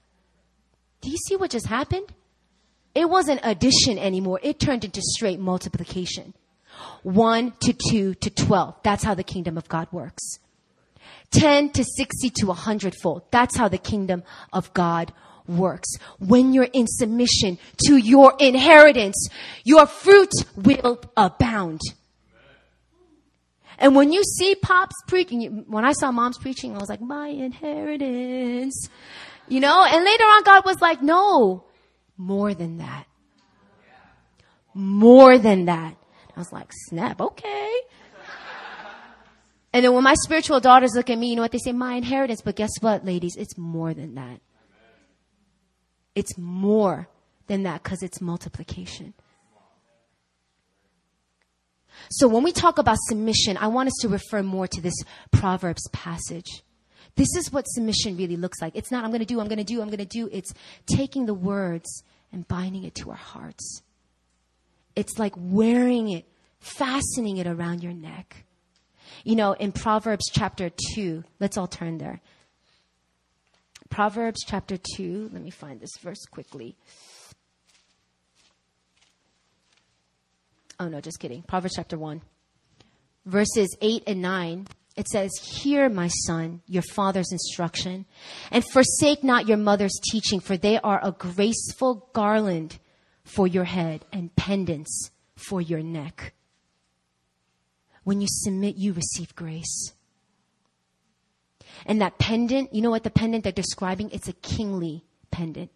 [1.01, 2.13] Do you see what just happened?
[2.93, 4.39] It wasn't addition anymore.
[4.41, 6.33] It turned into straight multiplication.
[7.03, 8.75] One to two to 12.
[8.83, 10.39] That's how the kingdom of God works.
[11.31, 13.23] 10 to 60 to 100 fold.
[13.31, 15.13] That's how the kingdom of God
[15.47, 15.89] works.
[16.19, 19.27] When you're in submission to your inheritance,
[19.63, 21.81] your fruit will abound.
[23.77, 27.27] And when you see pops preaching, when I saw moms preaching, I was like, my
[27.27, 28.89] inheritance.
[29.47, 31.65] You know, and later on God was like, no,
[32.17, 33.05] more than that.
[34.73, 35.95] More than that.
[36.35, 37.71] I was like, snap, okay.
[39.71, 41.73] And then when my spiritual daughters look at me, you know what they say?
[41.73, 42.41] My inheritance.
[42.41, 43.35] But guess what, ladies?
[43.37, 44.39] It's more than that.
[46.15, 47.09] It's more
[47.47, 49.13] than that because it's multiplication.
[52.09, 54.95] So when we talk about submission, I want us to refer more to this
[55.31, 56.63] Proverbs passage.
[57.15, 58.75] This is what submission really looks like.
[58.75, 60.29] It's not, I'm going to do, I'm going to do, I'm going to do.
[60.31, 60.53] It's
[60.85, 63.81] taking the words and binding it to our hearts.
[64.95, 66.25] It's like wearing it,
[66.59, 68.45] fastening it around your neck.
[69.23, 72.21] You know, in Proverbs chapter 2, let's all turn there.
[73.89, 76.75] Proverbs chapter 2, let me find this verse quickly.
[80.79, 81.43] Oh no, just kidding.
[81.43, 82.21] Proverbs chapter 1,
[83.25, 84.67] verses 8 and 9.
[84.95, 88.05] It says, Hear, my son, your father's instruction,
[88.49, 92.79] and forsake not your mother's teaching, for they are a graceful garland
[93.25, 96.33] for your head and pendants for your neck.
[98.03, 99.91] When you submit, you receive grace.
[101.85, 104.11] And that pendant, you know what the pendant they're describing?
[104.11, 105.71] It's a kingly pendant.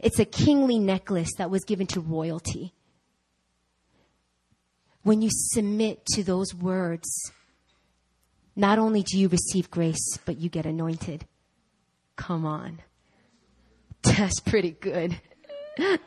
[0.00, 2.72] It's a kingly necklace that was given to royalty.
[5.02, 7.08] When you submit to those words,
[8.54, 11.26] not only do you receive grace, but you get anointed.
[12.16, 12.80] Come on.
[14.02, 15.20] That's pretty good.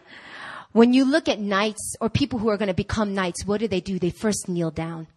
[0.72, 3.68] when you look at knights or people who are going to become knights, what do
[3.68, 4.00] they do?
[4.00, 5.08] They first kneel down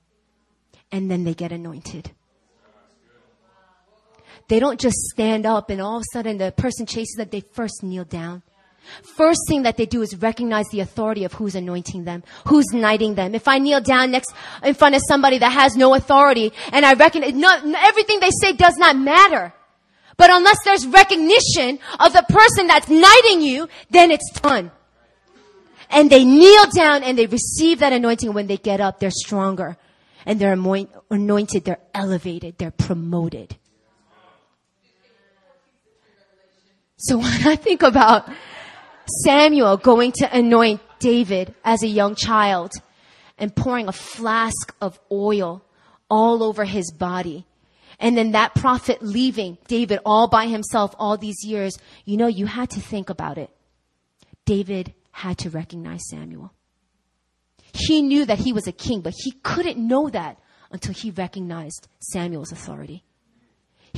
[0.91, 2.13] and then they get anointed.
[4.49, 7.29] They don't just stand up and all of a sudden the person chases them.
[7.31, 8.43] They first kneel down.
[9.17, 13.15] First thing that they do is recognize the authority of who's anointing them, who's knighting
[13.15, 13.35] them.
[13.35, 16.95] If I kneel down next in front of somebody that has no authority and I
[16.95, 19.53] recognize, not, everything they say does not matter.
[20.17, 24.73] But unless there's recognition of the person that's knighting you, then it's done.
[25.91, 28.33] And they kneel down and they receive that anointing.
[28.33, 29.77] When they get up, they're stronger
[30.27, 30.53] and they're
[31.11, 33.57] anointed, they're elevated, they're promoted.
[36.99, 38.29] So when I think about
[39.25, 42.73] Samuel going to anoint David as a young child
[43.39, 45.63] and pouring a flask of oil
[46.11, 47.47] all over his body.
[48.01, 52.47] And then that prophet leaving David all by himself all these years, you know, you
[52.47, 53.51] had to think about it.
[54.45, 56.53] David had to recognize Samuel.
[57.73, 60.39] He knew that he was a king, but he couldn't know that
[60.71, 63.05] until he recognized Samuel's authority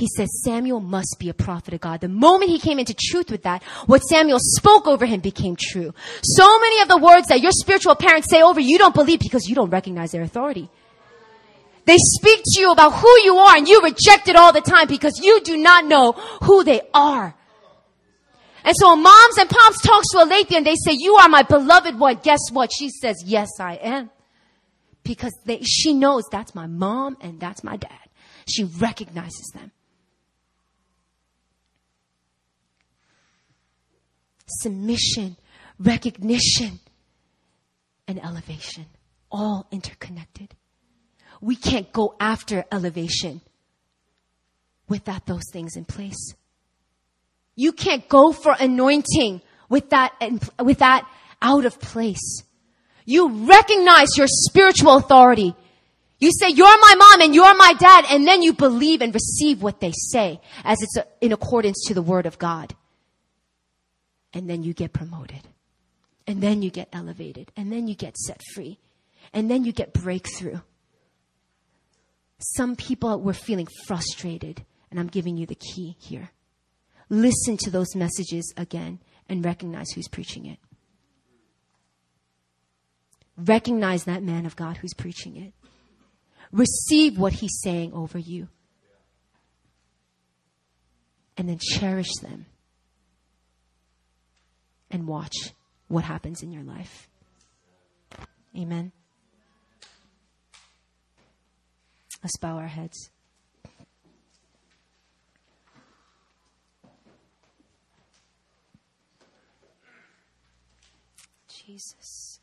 [0.01, 2.01] he says Samuel must be a prophet of God.
[2.01, 5.93] The moment he came into truth with that, what Samuel spoke over him became true.
[6.23, 9.47] So many of the words that your spiritual parents say over you, don't believe because
[9.47, 10.71] you don't recognize their authority.
[11.85, 14.87] They speak to you about who you are and you reject it all the time
[14.87, 17.35] because you do not know who they are.
[18.63, 21.43] And so moms and pops talks to a lady and they say, you are my
[21.43, 22.19] beloved one.
[22.23, 22.71] Guess what?
[22.75, 24.09] She says, yes, I am.
[25.03, 27.99] Because they, she knows that's my mom and that's my dad.
[28.47, 29.71] She recognizes them.
[34.59, 35.37] Submission,
[35.79, 36.79] recognition,
[38.07, 38.85] and elevation.
[39.31, 40.55] All interconnected.
[41.39, 43.41] We can't go after elevation
[44.87, 46.35] without those things in place.
[47.55, 50.13] You can't go for anointing with that,
[50.59, 51.07] with that
[51.41, 52.43] out of place.
[53.05, 55.55] You recognize your spiritual authority.
[56.19, 59.63] You say, you're my mom and you're my dad, and then you believe and receive
[59.63, 62.75] what they say as it's in accordance to the word of God
[64.33, 65.47] and then you get promoted.
[66.27, 67.51] And then you get elevated.
[67.57, 68.79] And then you get set free.
[69.33, 70.59] And then you get breakthrough.
[72.39, 76.31] Some people were feeling frustrated, and I'm giving you the key here.
[77.09, 80.57] Listen to those messages again and recognize who's preaching it.
[83.37, 85.53] Recognize that man of God who's preaching it.
[86.51, 88.47] Receive what he's saying over you.
[91.37, 92.45] And then cherish them
[94.91, 95.53] and watch
[95.87, 97.09] what happens in your life.
[98.55, 98.91] Amen.
[102.23, 103.09] Let's bow our heads.
[111.47, 112.39] Jesus.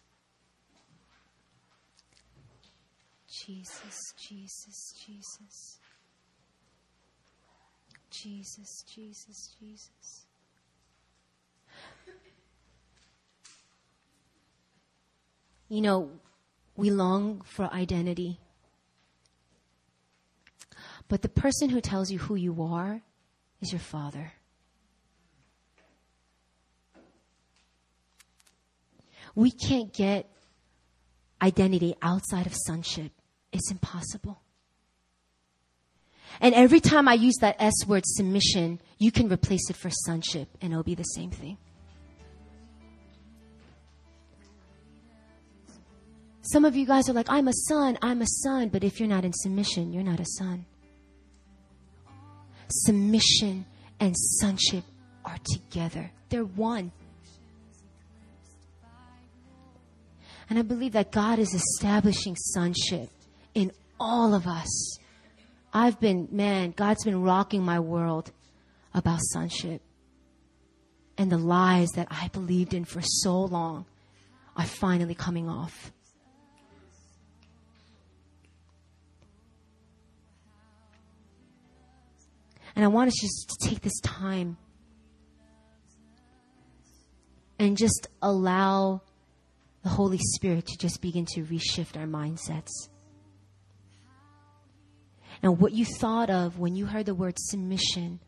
[3.48, 5.78] Jesus, Jesus, Jesus.
[8.10, 10.27] Jesus, Jesus, Jesus.
[15.68, 16.10] You know,
[16.76, 18.40] we long for identity.
[21.08, 23.00] But the person who tells you who you are
[23.60, 24.32] is your father.
[29.34, 30.28] We can't get
[31.40, 33.12] identity outside of sonship.
[33.52, 34.40] It's impossible.
[36.40, 40.48] And every time I use that S word submission, you can replace it for sonship
[40.60, 41.58] and it'll be the same thing.
[46.52, 49.08] Some of you guys are like, I'm a son, I'm a son, but if you're
[49.08, 50.64] not in submission, you're not a son.
[52.70, 53.66] submission
[54.00, 54.84] and sonship
[55.24, 56.10] are together.
[56.28, 56.92] They're one.
[60.50, 63.10] And I believe that God is establishing sonship
[63.54, 64.98] in all of us.
[65.72, 68.32] I've been, man, God's been rocking my world
[68.94, 69.82] about sonship.
[71.18, 73.84] And the lies that I believed in for so long
[74.56, 75.92] are finally coming off.
[82.78, 84.56] And I want us just to take this time
[87.58, 89.02] and just allow
[89.82, 92.70] the Holy Spirit to just begin to reshift our mindsets.
[95.42, 98.20] And what you thought of when you heard the word submission,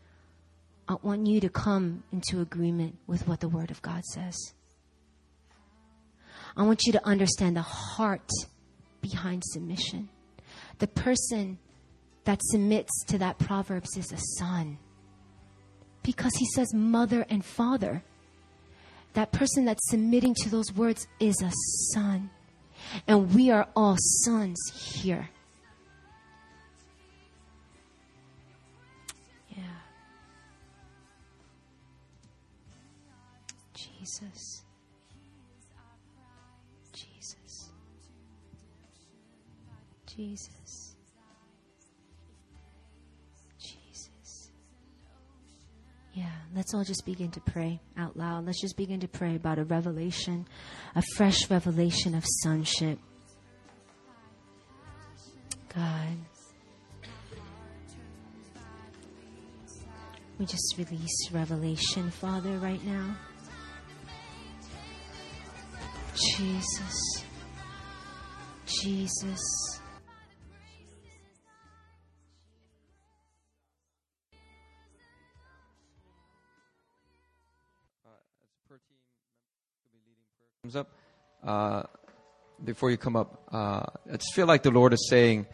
[0.89, 4.37] I want you to come into agreement with what the Word of God says.
[6.57, 8.29] I want you to understand the heart
[9.01, 10.09] behind submission.
[10.81, 11.61] The person
[12.25, 14.79] that submits to that Proverbs is a son.
[16.03, 18.03] Because he says mother and father.
[19.14, 21.51] That person that's submitting to those words is a
[21.93, 22.31] son.
[23.07, 25.29] And we are all sons here.
[29.49, 29.62] Yeah.
[33.75, 34.62] Jesus.
[36.93, 37.71] Jesus.
[40.07, 40.60] Jesus.
[46.21, 48.45] Yeah, let's all just begin to pray out loud.
[48.45, 50.47] Let's just begin to pray about a revelation,
[50.95, 52.99] a fresh revelation of sonship.
[55.75, 56.18] God.
[60.39, 63.16] We just release revelation, Father, right now.
[66.37, 67.25] Jesus.
[68.66, 69.80] Jesus.
[80.63, 80.91] Comes up.
[81.43, 81.85] Uh,
[82.63, 83.83] before you come up, uh,
[84.13, 85.47] I just feel like the Lord is saying,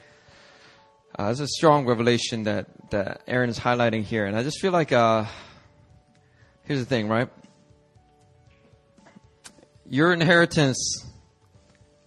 [1.17, 4.27] uh, there's a strong revelation that, that Erin is highlighting here.
[4.27, 5.27] And I just feel like, uh,
[6.65, 7.29] here's the thing, right?
[9.89, 11.07] Your inheritance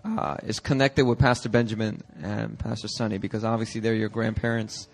[0.04, 4.90] uh, is connected with Pastor Benjamin and Pastor Sonny because obviously they're your grandparents.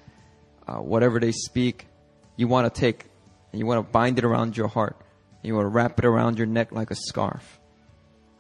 [0.68, 1.88] Uh, whatever they speak,
[2.36, 3.06] you want to take
[3.52, 4.96] and you want to bind it around your heart.
[5.42, 7.60] and You want to wrap it around your neck like a scarf.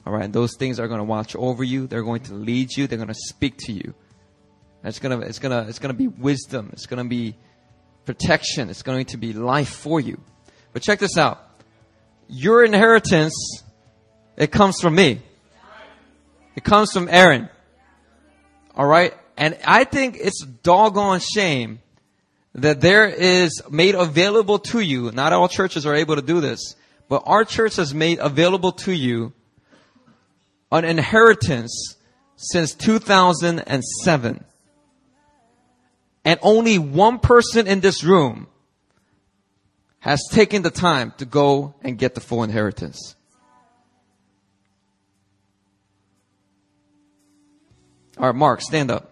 [0.05, 1.87] All right, those things are going to watch over you.
[1.87, 2.85] They're going to lead you.
[2.87, 3.93] They're going to speak to you.
[4.83, 6.69] It's gonna, it's gonna, it's gonna be wisdom.
[6.71, 7.35] It's gonna be
[8.05, 8.69] protection.
[8.69, 10.21] It's going to be life for you.
[10.73, 11.41] But check this out.
[12.27, 13.63] Your inheritance,
[14.37, 15.21] it comes from me.
[16.55, 17.49] It comes from Erin.
[18.75, 21.79] All right, and I think it's doggone shame
[22.53, 25.11] that there is made available to you.
[25.11, 26.75] Not all churches are able to do this,
[27.09, 29.33] but our church has made available to you
[30.71, 31.95] an inheritance
[32.35, 34.43] since 2007.
[36.23, 38.47] And only one person in this room
[39.99, 43.15] has taken the time to go and get the full inheritance.
[48.17, 49.11] All right, Mark, stand up.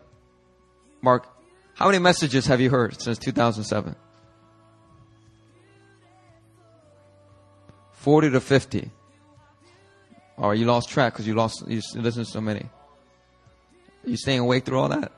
[1.01, 1.27] Mark,
[1.75, 3.95] how many messages have you heard since 2007?
[7.91, 8.91] 40 to 50.
[10.37, 12.65] Or you lost track because you lost, you listened to so many.
[14.05, 15.11] You staying awake through all that?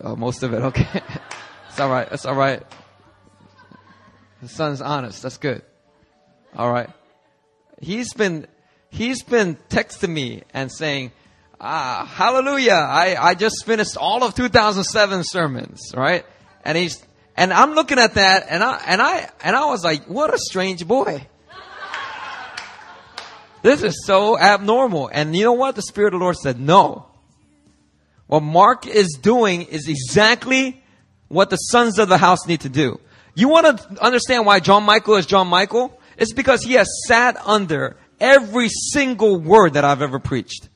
[0.00, 1.02] Oh, most of it, okay.
[1.68, 2.62] it's alright, it's alright.
[4.42, 5.62] The son's honest, that's good.
[6.56, 6.90] Alright.
[7.80, 8.46] He's been,
[8.90, 11.12] he's been texting me and saying,
[11.60, 16.26] ah, hallelujah, I, I just finished all of 2007 sermons, right?
[16.64, 17.02] And he's,
[17.36, 20.38] and I'm looking at that and I, and I, and I was like, what a
[20.38, 21.26] strange boy.
[23.66, 25.10] This is so abnormal.
[25.12, 25.74] And you know what?
[25.74, 27.06] The Spirit of the Lord said, no.
[28.28, 30.80] What Mark is doing is exactly
[31.26, 33.00] what the sons of the house need to do.
[33.34, 35.98] You want to understand why John Michael is John Michael?
[36.16, 40.68] It's because he has sat under every single word that I've ever preached.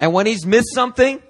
[0.00, 1.22] And when he's missed something,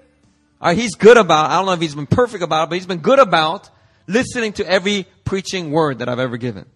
[0.61, 2.87] or he's good about, I don't know if he's been perfect about it, but he's
[2.87, 3.69] been good about
[4.07, 6.67] listening to every preaching word that I've ever given.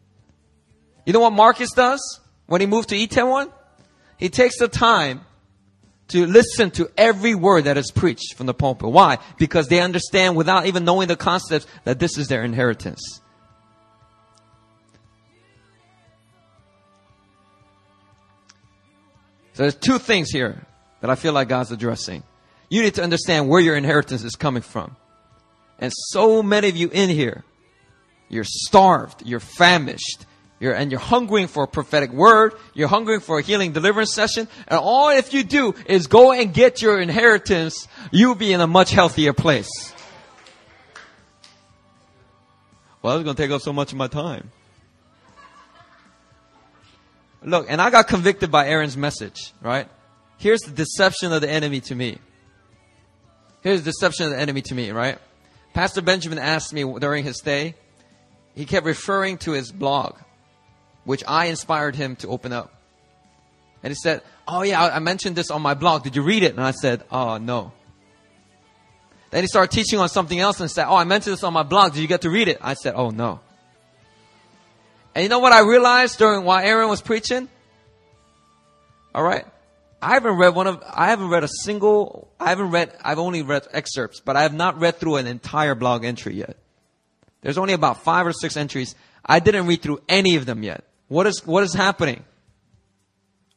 [1.06, 2.20] You know what Marcus does?
[2.48, 3.52] When he moved to Itaewon,
[4.18, 5.22] he takes the time
[6.10, 8.90] to listen to every word that is preached from the pulpit.
[8.90, 9.20] Why?
[9.38, 13.22] Because they understand without even knowing the concepts that this is their inheritance.
[19.54, 20.66] So there's two things here
[21.02, 22.24] that I feel like God's addressing.
[22.70, 24.96] You need to understand where your inheritance is coming from.
[25.80, 27.44] And so many of you in here,
[28.30, 30.27] you're starved, you're famished,
[30.60, 34.48] you're, and you're hungering for a prophetic word, you're hungering for a healing deliverance session,
[34.68, 38.68] and all if you do is go and get your inheritance, you'll be in a
[38.68, 39.94] much healthier place.
[43.02, 44.52] Well, it's going to take up so much of my time.
[47.44, 49.88] Look, and I got convicted by Erin's message, right?
[50.38, 52.18] Here's the deception of the enemy to me.
[53.62, 55.20] Here's the deception of the enemy to me, right?
[55.74, 57.76] Pastor Benjamin asked me during his stay,
[58.56, 60.18] he kept referring to his blog,
[61.08, 62.74] which I inspired him to open up.
[63.82, 66.04] And he said, Oh yeah, I mentioned this on my blog.
[66.04, 66.52] Did you read it?
[66.52, 67.72] And I said, Oh no.
[69.32, 71.64] Then he started teaching on something else and said, Oh, I mentioned this on my
[71.64, 71.94] blog.
[71.94, 72.58] Did you get to read it?
[72.62, 73.40] I said, Oh no.
[75.16, 77.48] And you know what I realized during while Erin was preaching?
[79.16, 79.46] All right.
[80.02, 83.44] I haven't read one of, I haven't read a single, I haven't read, I've only
[83.44, 86.58] read excerpts, but I have not read through an entire blog entry yet.
[87.42, 88.94] There's only about five or six entries.
[89.26, 90.84] I didn't read through any of them yet.
[91.08, 92.24] What is, what is happening?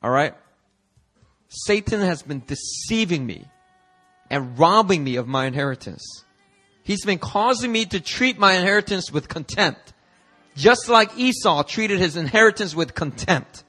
[0.02, 0.34] All right.
[1.48, 3.44] Satan has been deceiving me
[4.30, 6.24] and robbing me of my inheritance.
[6.84, 9.92] He's been causing me to treat my inheritance with contempt.
[10.56, 13.64] Just like Esau treated his inheritance with contempt.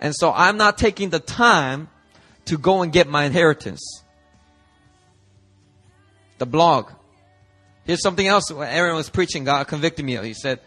[0.00, 1.88] And so I'm not taking the time
[2.46, 4.02] to go and get my inheritance.
[6.38, 6.90] The blog.
[7.84, 10.16] Here's something else Erin was preaching, God convicted me.
[10.18, 10.60] He said,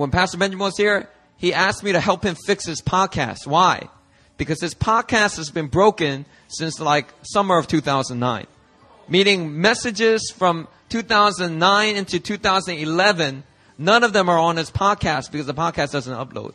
[0.00, 3.46] when Pastor Benjamin was here, he asked me to help him fix his podcast.
[3.46, 3.90] Why?
[4.38, 8.46] Because his podcast has been broken since like summer of 2009.
[9.10, 13.42] Meaning messages from 2009 into 2011,
[13.76, 16.54] none of them are on his podcast because the podcast doesn't upload.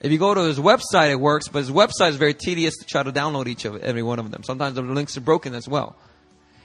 [0.00, 2.86] If you go to his website, it works, but his website is very tedious to
[2.86, 4.44] try to download each of every one of them.
[4.44, 5.94] Sometimes the links are broken as well.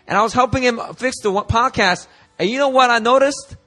[0.07, 2.07] And I was helping him fix the podcast,
[2.39, 3.57] and you know what I noticed?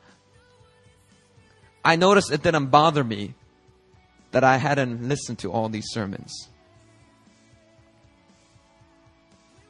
[1.87, 3.35] I noticed it didn't bother me
[4.33, 6.49] that I hadn't listened to all these sermons.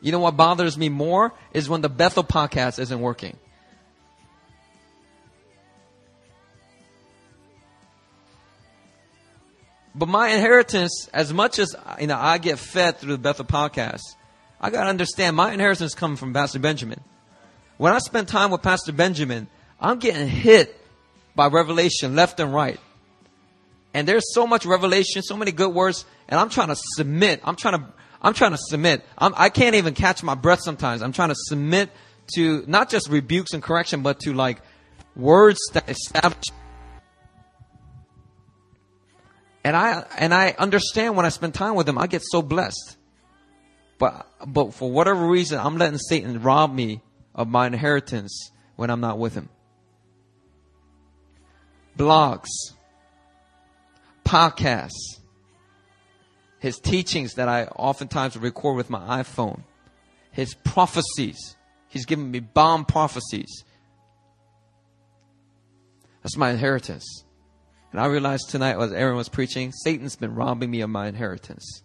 [0.00, 3.36] You know what bothers me more is when the Bethel podcast isn't working.
[9.94, 14.00] But my inheritance, as much as you know, I get fed through the Bethel podcast,
[14.58, 17.00] I gotta understand my inheritance comes from Pastor Benjamin.
[17.76, 19.48] When I spend time with Pastor Benjamin,
[19.78, 20.75] I'm getting hit
[21.36, 22.80] by revelation left and right.
[23.94, 27.40] And there's so much revelation, so many good words, and I'm trying to submit.
[27.44, 27.86] I'm trying to,
[28.20, 29.04] I'm trying to submit.
[29.16, 31.02] I'm, I can not even catch my breath sometimes.
[31.02, 31.90] I'm trying to submit
[32.34, 34.58] to not just rebukes and correction, but to like
[35.14, 36.42] words that establish
[39.66, 42.96] and I and I understand when I spend time with him, I get so blessed.
[43.98, 47.02] But but for whatever reason, I'm letting Satan rob me
[47.34, 49.48] of my inheritance when I'm not with him.
[51.96, 52.48] Blogs,
[54.24, 55.20] podcasts,
[56.58, 59.62] his teachings that I oftentimes record with my iPhone,
[60.30, 61.56] his prophecies.
[61.88, 63.64] He's given me bomb prophecies.
[66.22, 67.24] That's my inheritance.
[67.92, 71.82] And I realized tonight, as Erin was preaching, Satan's been robbing me of my inheritance.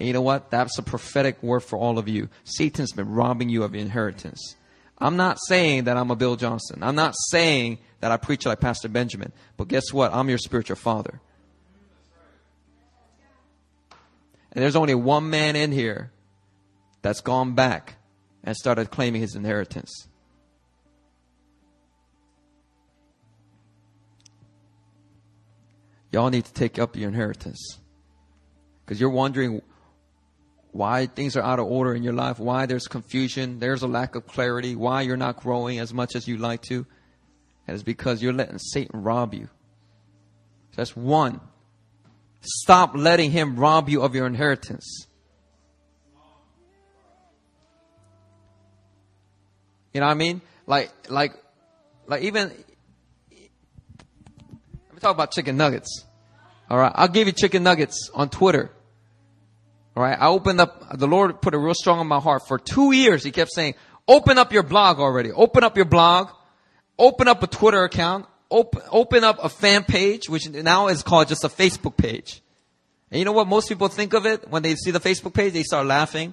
[0.00, 0.50] And you know what?
[0.50, 2.28] That's a prophetic word for all of you.
[2.42, 4.56] Satan's been robbing you of your inheritance.
[5.02, 6.78] I'm not saying that I'm a Bill Johnson.
[6.80, 9.32] I'm not saying that I preach like Pastor Benjamin.
[9.56, 10.14] But guess what?
[10.14, 11.20] I'm your spiritual father.
[14.52, 16.12] And there's only one man in here
[17.02, 17.96] that's gone back
[18.44, 20.06] and started claiming his inheritance.
[26.12, 27.78] Y'all need to take up your inheritance.
[28.84, 29.62] Because you're wondering
[30.72, 34.14] why things are out of order in your life, why there's confusion, there's a lack
[34.14, 36.86] of clarity, why you're not growing as much as you'd like to.
[37.66, 39.48] And it's because you're letting Satan rob you.
[40.74, 41.40] That's one.
[42.40, 45.06] Stop letting him rob you of your inheritance.
[49.92, 50.40] You know what I mean?
[50.66, 51.34] Like, like,
[52.06, 52.58] like even, let
[54.94, 56.06] me talk about chicken nuggets.
[56.70, 56.92] All right.
[56.94, 58.70] I'll give you chicken nuggets on Twitter.
[59.96, 60.18] All right.
[60.18, 62.42] I opened up, the Lord put it real strong in my heart.
[62.48, 63.74] For two years, He kept saying,
[64.08, 65.30] open up your blog already.
[65.32, 66.30] Open up your blog.
[66.98, 68.26] Open up a Twitter account.
[68.50, 72.42] Open, open up a fan page, which now is called just a Facebook page.
[73.10, 74.48] And you know what most people think of it?
[74.48, 76.32] When they see the Facebook page, they start laughing.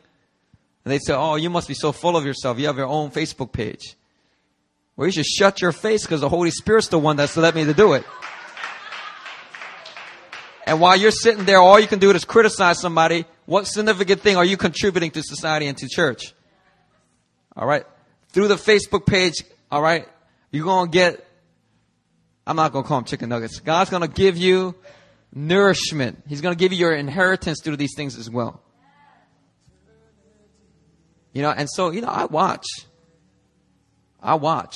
[0.86, 2.58] And they say, oh, you must be so full of yourself.
[2.58, 3.96] You have your own Facebook page.
[4.96, 7.64] Well, you should shut your face because the Holy Spirit's the one that's let me
[7.66, 8.04] to do it.
[10.66, 13.26] And while you're sitting there, all you can do is criticize somebody.
[13.50, 16.36] What significant thing are you contributing to society and to church?
[17.56, 17.84] All right.
[18.32, 20.08] through the Facebook page, all right,
[20.52, 21.26] you're going to get,
[22.46, 23.60] I'm not going to call them chicken nuggets.
[23.60, 24.76] God's going to give you
[25.34, 26.22] nourishment.
[26.28, 28.62] He's going to give you your inheritance through these things as well.
[31.34, 32.68] You know, and so, you know, I watch.
[34.22, 34.76] I watch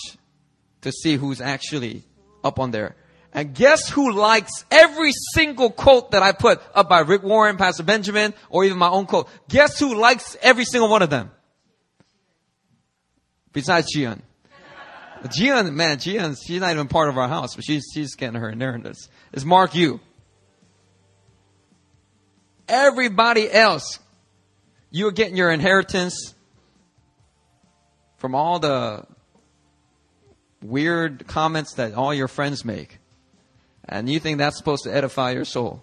[0.82, 2.02] to see who's actually
[2.44, 2.96] up on there.
[3.34, 7.82] And guess who likes every single quote that I put up by Rick Warren, Pastor
[7.82, 9.28] Benjamin, or even my own quote?
[9.50, 11.32] Guess who likes every single one of them?
[13.52, 14.22] Besides Jian.
[15.24, 18.50] Jian, man, Jian, she's not even part of our house, but she's, she's getting her
[18.50, 19.10] inheritance.
[19.32, 20.00] It's Mark you.
[22.68, 24.00] Everybody else,
[24.92, 26.34] you're getting your inheritance
[28.18, 29.06] from all the
[30.62, 33.00] weird comments that all your friends make.
[33.88, 35.82] And you think that's supposed to edify your soul.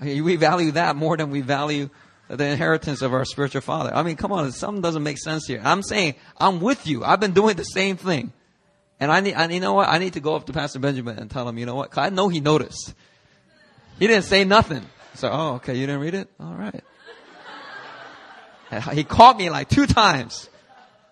[0.00, 1.88] We value that more than we value
[2.28, 3.94] the inheritance of our spiritual father.
[3.94, 5.60] I mean, come on, something doesn't make sense here.
[5.62, 7.04] I'm saying, I'm with you.
[7.04, 8.32] I've been doing the same thing.
[9.00, 9.88] And I need, and you know what?
[9.88, 11.96] I need to go up to Pastor Benjamin and tell him, you know what?
[11.98, 12.94] I know he noticed.
[13.98, 14.84] He didn't say nothing.
[15.14, 16.28] So, oh, okay, you didn't read it?
[16.40, 16.82] All right.
[18.92, 20.48] He caught me like two times.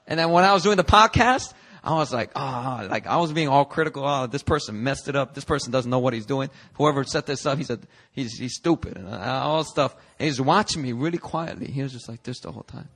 [0.09, 1.53] And then when I was doing the podcast,
[1.85, 4.07] I was like, ah, oh, like I was being all critical.
[4.07, 5.35] Oh, this person messed it up.
[5.35, 6.49] This person doesn't know what he's doing.
[6.75, 7.81] Whoever set this up, he said
[8.13, 9.97] he's he's stupid and all stuff.
[10.19, 11.67] And he's watching me really quietly.
[11.67, 12.89] He was just like this the whole time.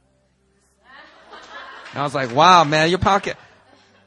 [1.91, 3.37] And I was like, wow, man, your pocket,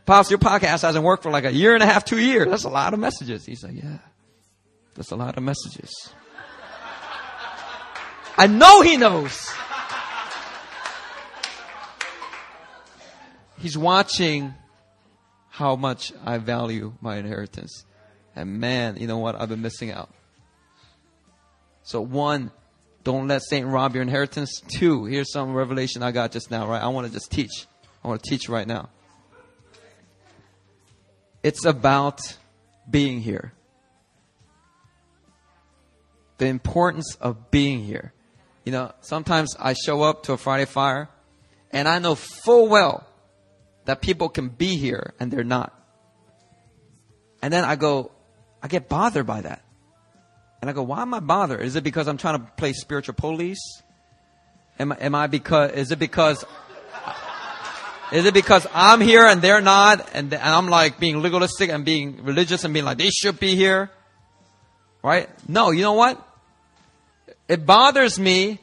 [0.06, 2.48] pops, your podcast hasn't worked for like a year and a half, two years.
[2.48, 3.46] That's a lot of messages.
[3.46, 3.98] He's like, yeah,
[4.96, 5.92] that's a lot of messages.
[8.38, 9.52] I know he knows.
[13.58, 14.54] He's watching
[15.60, 17.84] how much I value my inheritance.
[18.34, 19.36] And man, you know what?
[19.36, 20.10] I've been missing out.
[21.84, 22.52] So one,
[23.04, 24.62] don't let Satan rob your inheritance.
[24.70, 26.82] Two, here's some revelation I got just now, right?
[26.82, 27.68] I want to just teach.
[28.02, 28.88] I want to teach right now.
[31.44, 32.22] It's about
[32.90, 33.52] being here.
[36.38, 38.14] The importance of being here.
[38.64, 41.10] You know, sometimes I show up to a Friday fire
[41.70, 43.09] and I know full well
[43.90, 45.74] that people can be here and they're not.
[47.42, 48.12] And then I go,
[48.62, 49.64] I get bothered by that.
[50.62, 51.62] And I go, why am I bothered?
[51.62, 53.82] Is it because I'm trying to play spiritual police?
[54.78, 56.46] Am, am I because, is it because,
[58.12, 60.08] is it because I'm here and they're not?
[60.14, 63.56] And, and I'm like being legalistic and being religious and being like, they should be
[63.56, 63.90] here?
[65.02, 65.28] Right?
[65.50, 66.24] No, you know what?
[67.48, 68.60] It bothers me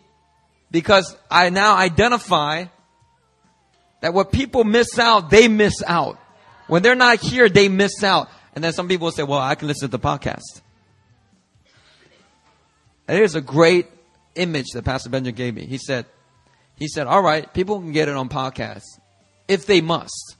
[0.70, 2.66] because I now identify
[4.06, 6.16] that what people miss out, they miss out.
[6.68, 8.28] When they're not here, they miss out.
[8.54, 10.60] And then some people say, well, I can listen to the podcast.
[13.08, 13.88] And here's a great
[14.36, 15.66] image that Pastor Benjamin gave me.
[15.66, 16.06] He said,
[16.76, 18.84] he said, all right, people can get it on podcasts
[19.48, 20.36] if they must.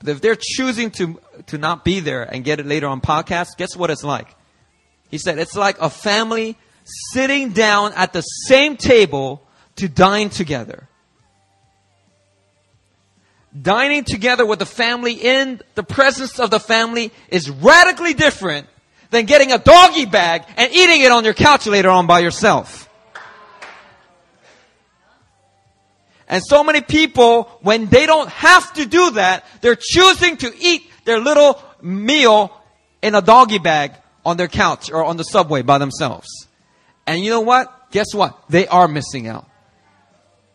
[0.00, 3.56] But if they're choosing to, to not be there and get it later on podcast,
[3.56, 4.36] guess what it's like?
[5.10, 9.42] He said, it's like a family sitting down at the same table
[9.76, 10.90] to dine together
[13.60, 18.66] dining together with the family in the presence of the family is radically different
[19.10, 22.88] than getting a doggy bag and eating it on your couch later on by yourself.
[26.28, 30.82] And so many people, when they don't have to do that, they're choosing to eat
[31.04, 32.56] their little meal
[33.02, 33.92] in a doggy bag
[34.24, 36.28] on their couch or on the subway by themselves.
[37.06, 37.90] And you know what?
[37.90, 38.38] Guess what?
[38.48, 39.46] They are missing out.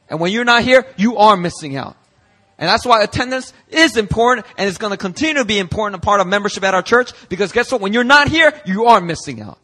[0.10, 1.96] And when you're not here, you are missing out.
[2.60, 6.06] And that's why attendance is important and it's going to continue to be important a
[6.06, 7.82] part of membership at our church because guess what?
[7.82, 9.60] When you're not here, you are missing out.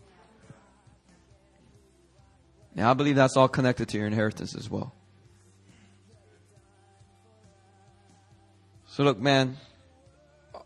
[2.75, 4.93] Now I believe that's all connected to your inheritance as well.
[8.87, 9.57] So look, man,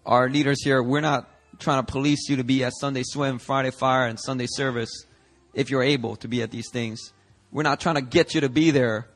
[0.06, 3.72] our leaders here, we're not trying to police you to be at Sunday swim, Friday
[3.72, 5.06] fire, and Sunday service
[5.54, 7.14] if you're able to be at these things.
[7.52, 9.08] We're not trying to get you to be there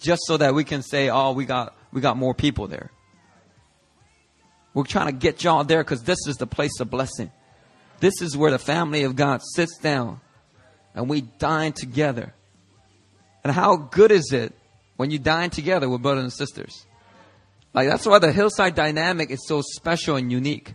[0.00, 2.90] just so that we can say, oh, we got we got more people there.
[4.74, 7.30] We're trying to get y'all there because this is the place of blessing.
[8.00, 10.20] This is where the family of God sits down
[10.94, 12.34] and we dine together.
[13.44, 14.54] And how good is it
[14.96, 16.86] when you dine together with brothers and sisters?
[17.74, 20.74] Like that's why the hillside dynamic is so special and unique.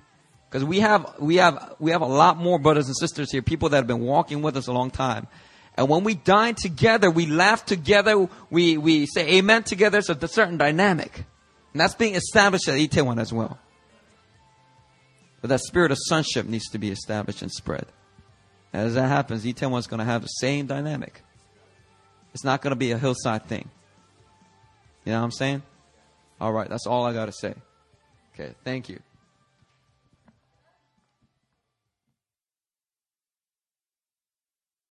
[0.49, 3.69] Because we have we have we have a lot more brothers and sisters here, people
[3.69, 5.27] that have been walking with us a long time.
[5.77, 10.31] And when we dine together, we laugh together, we, we say amen together, so there's
[10.31, 11.23] a certain dynamic.
[11.73, 13.59] And that's being established at Itaewon as well.
[15.39, 17.85] But that spirit of sonship needs to be established and spread.
[18.73, 21.21] And as that happens, Itaewon is going to have the same dynamic.
[22.33, 23.69] It's not going to be a hillside thing.
[25.05, 25.61] You know what I'm saying?
[26.41, 27.53] All right, that's all I got to say.
[28.33, 28.99] Okay, thank you.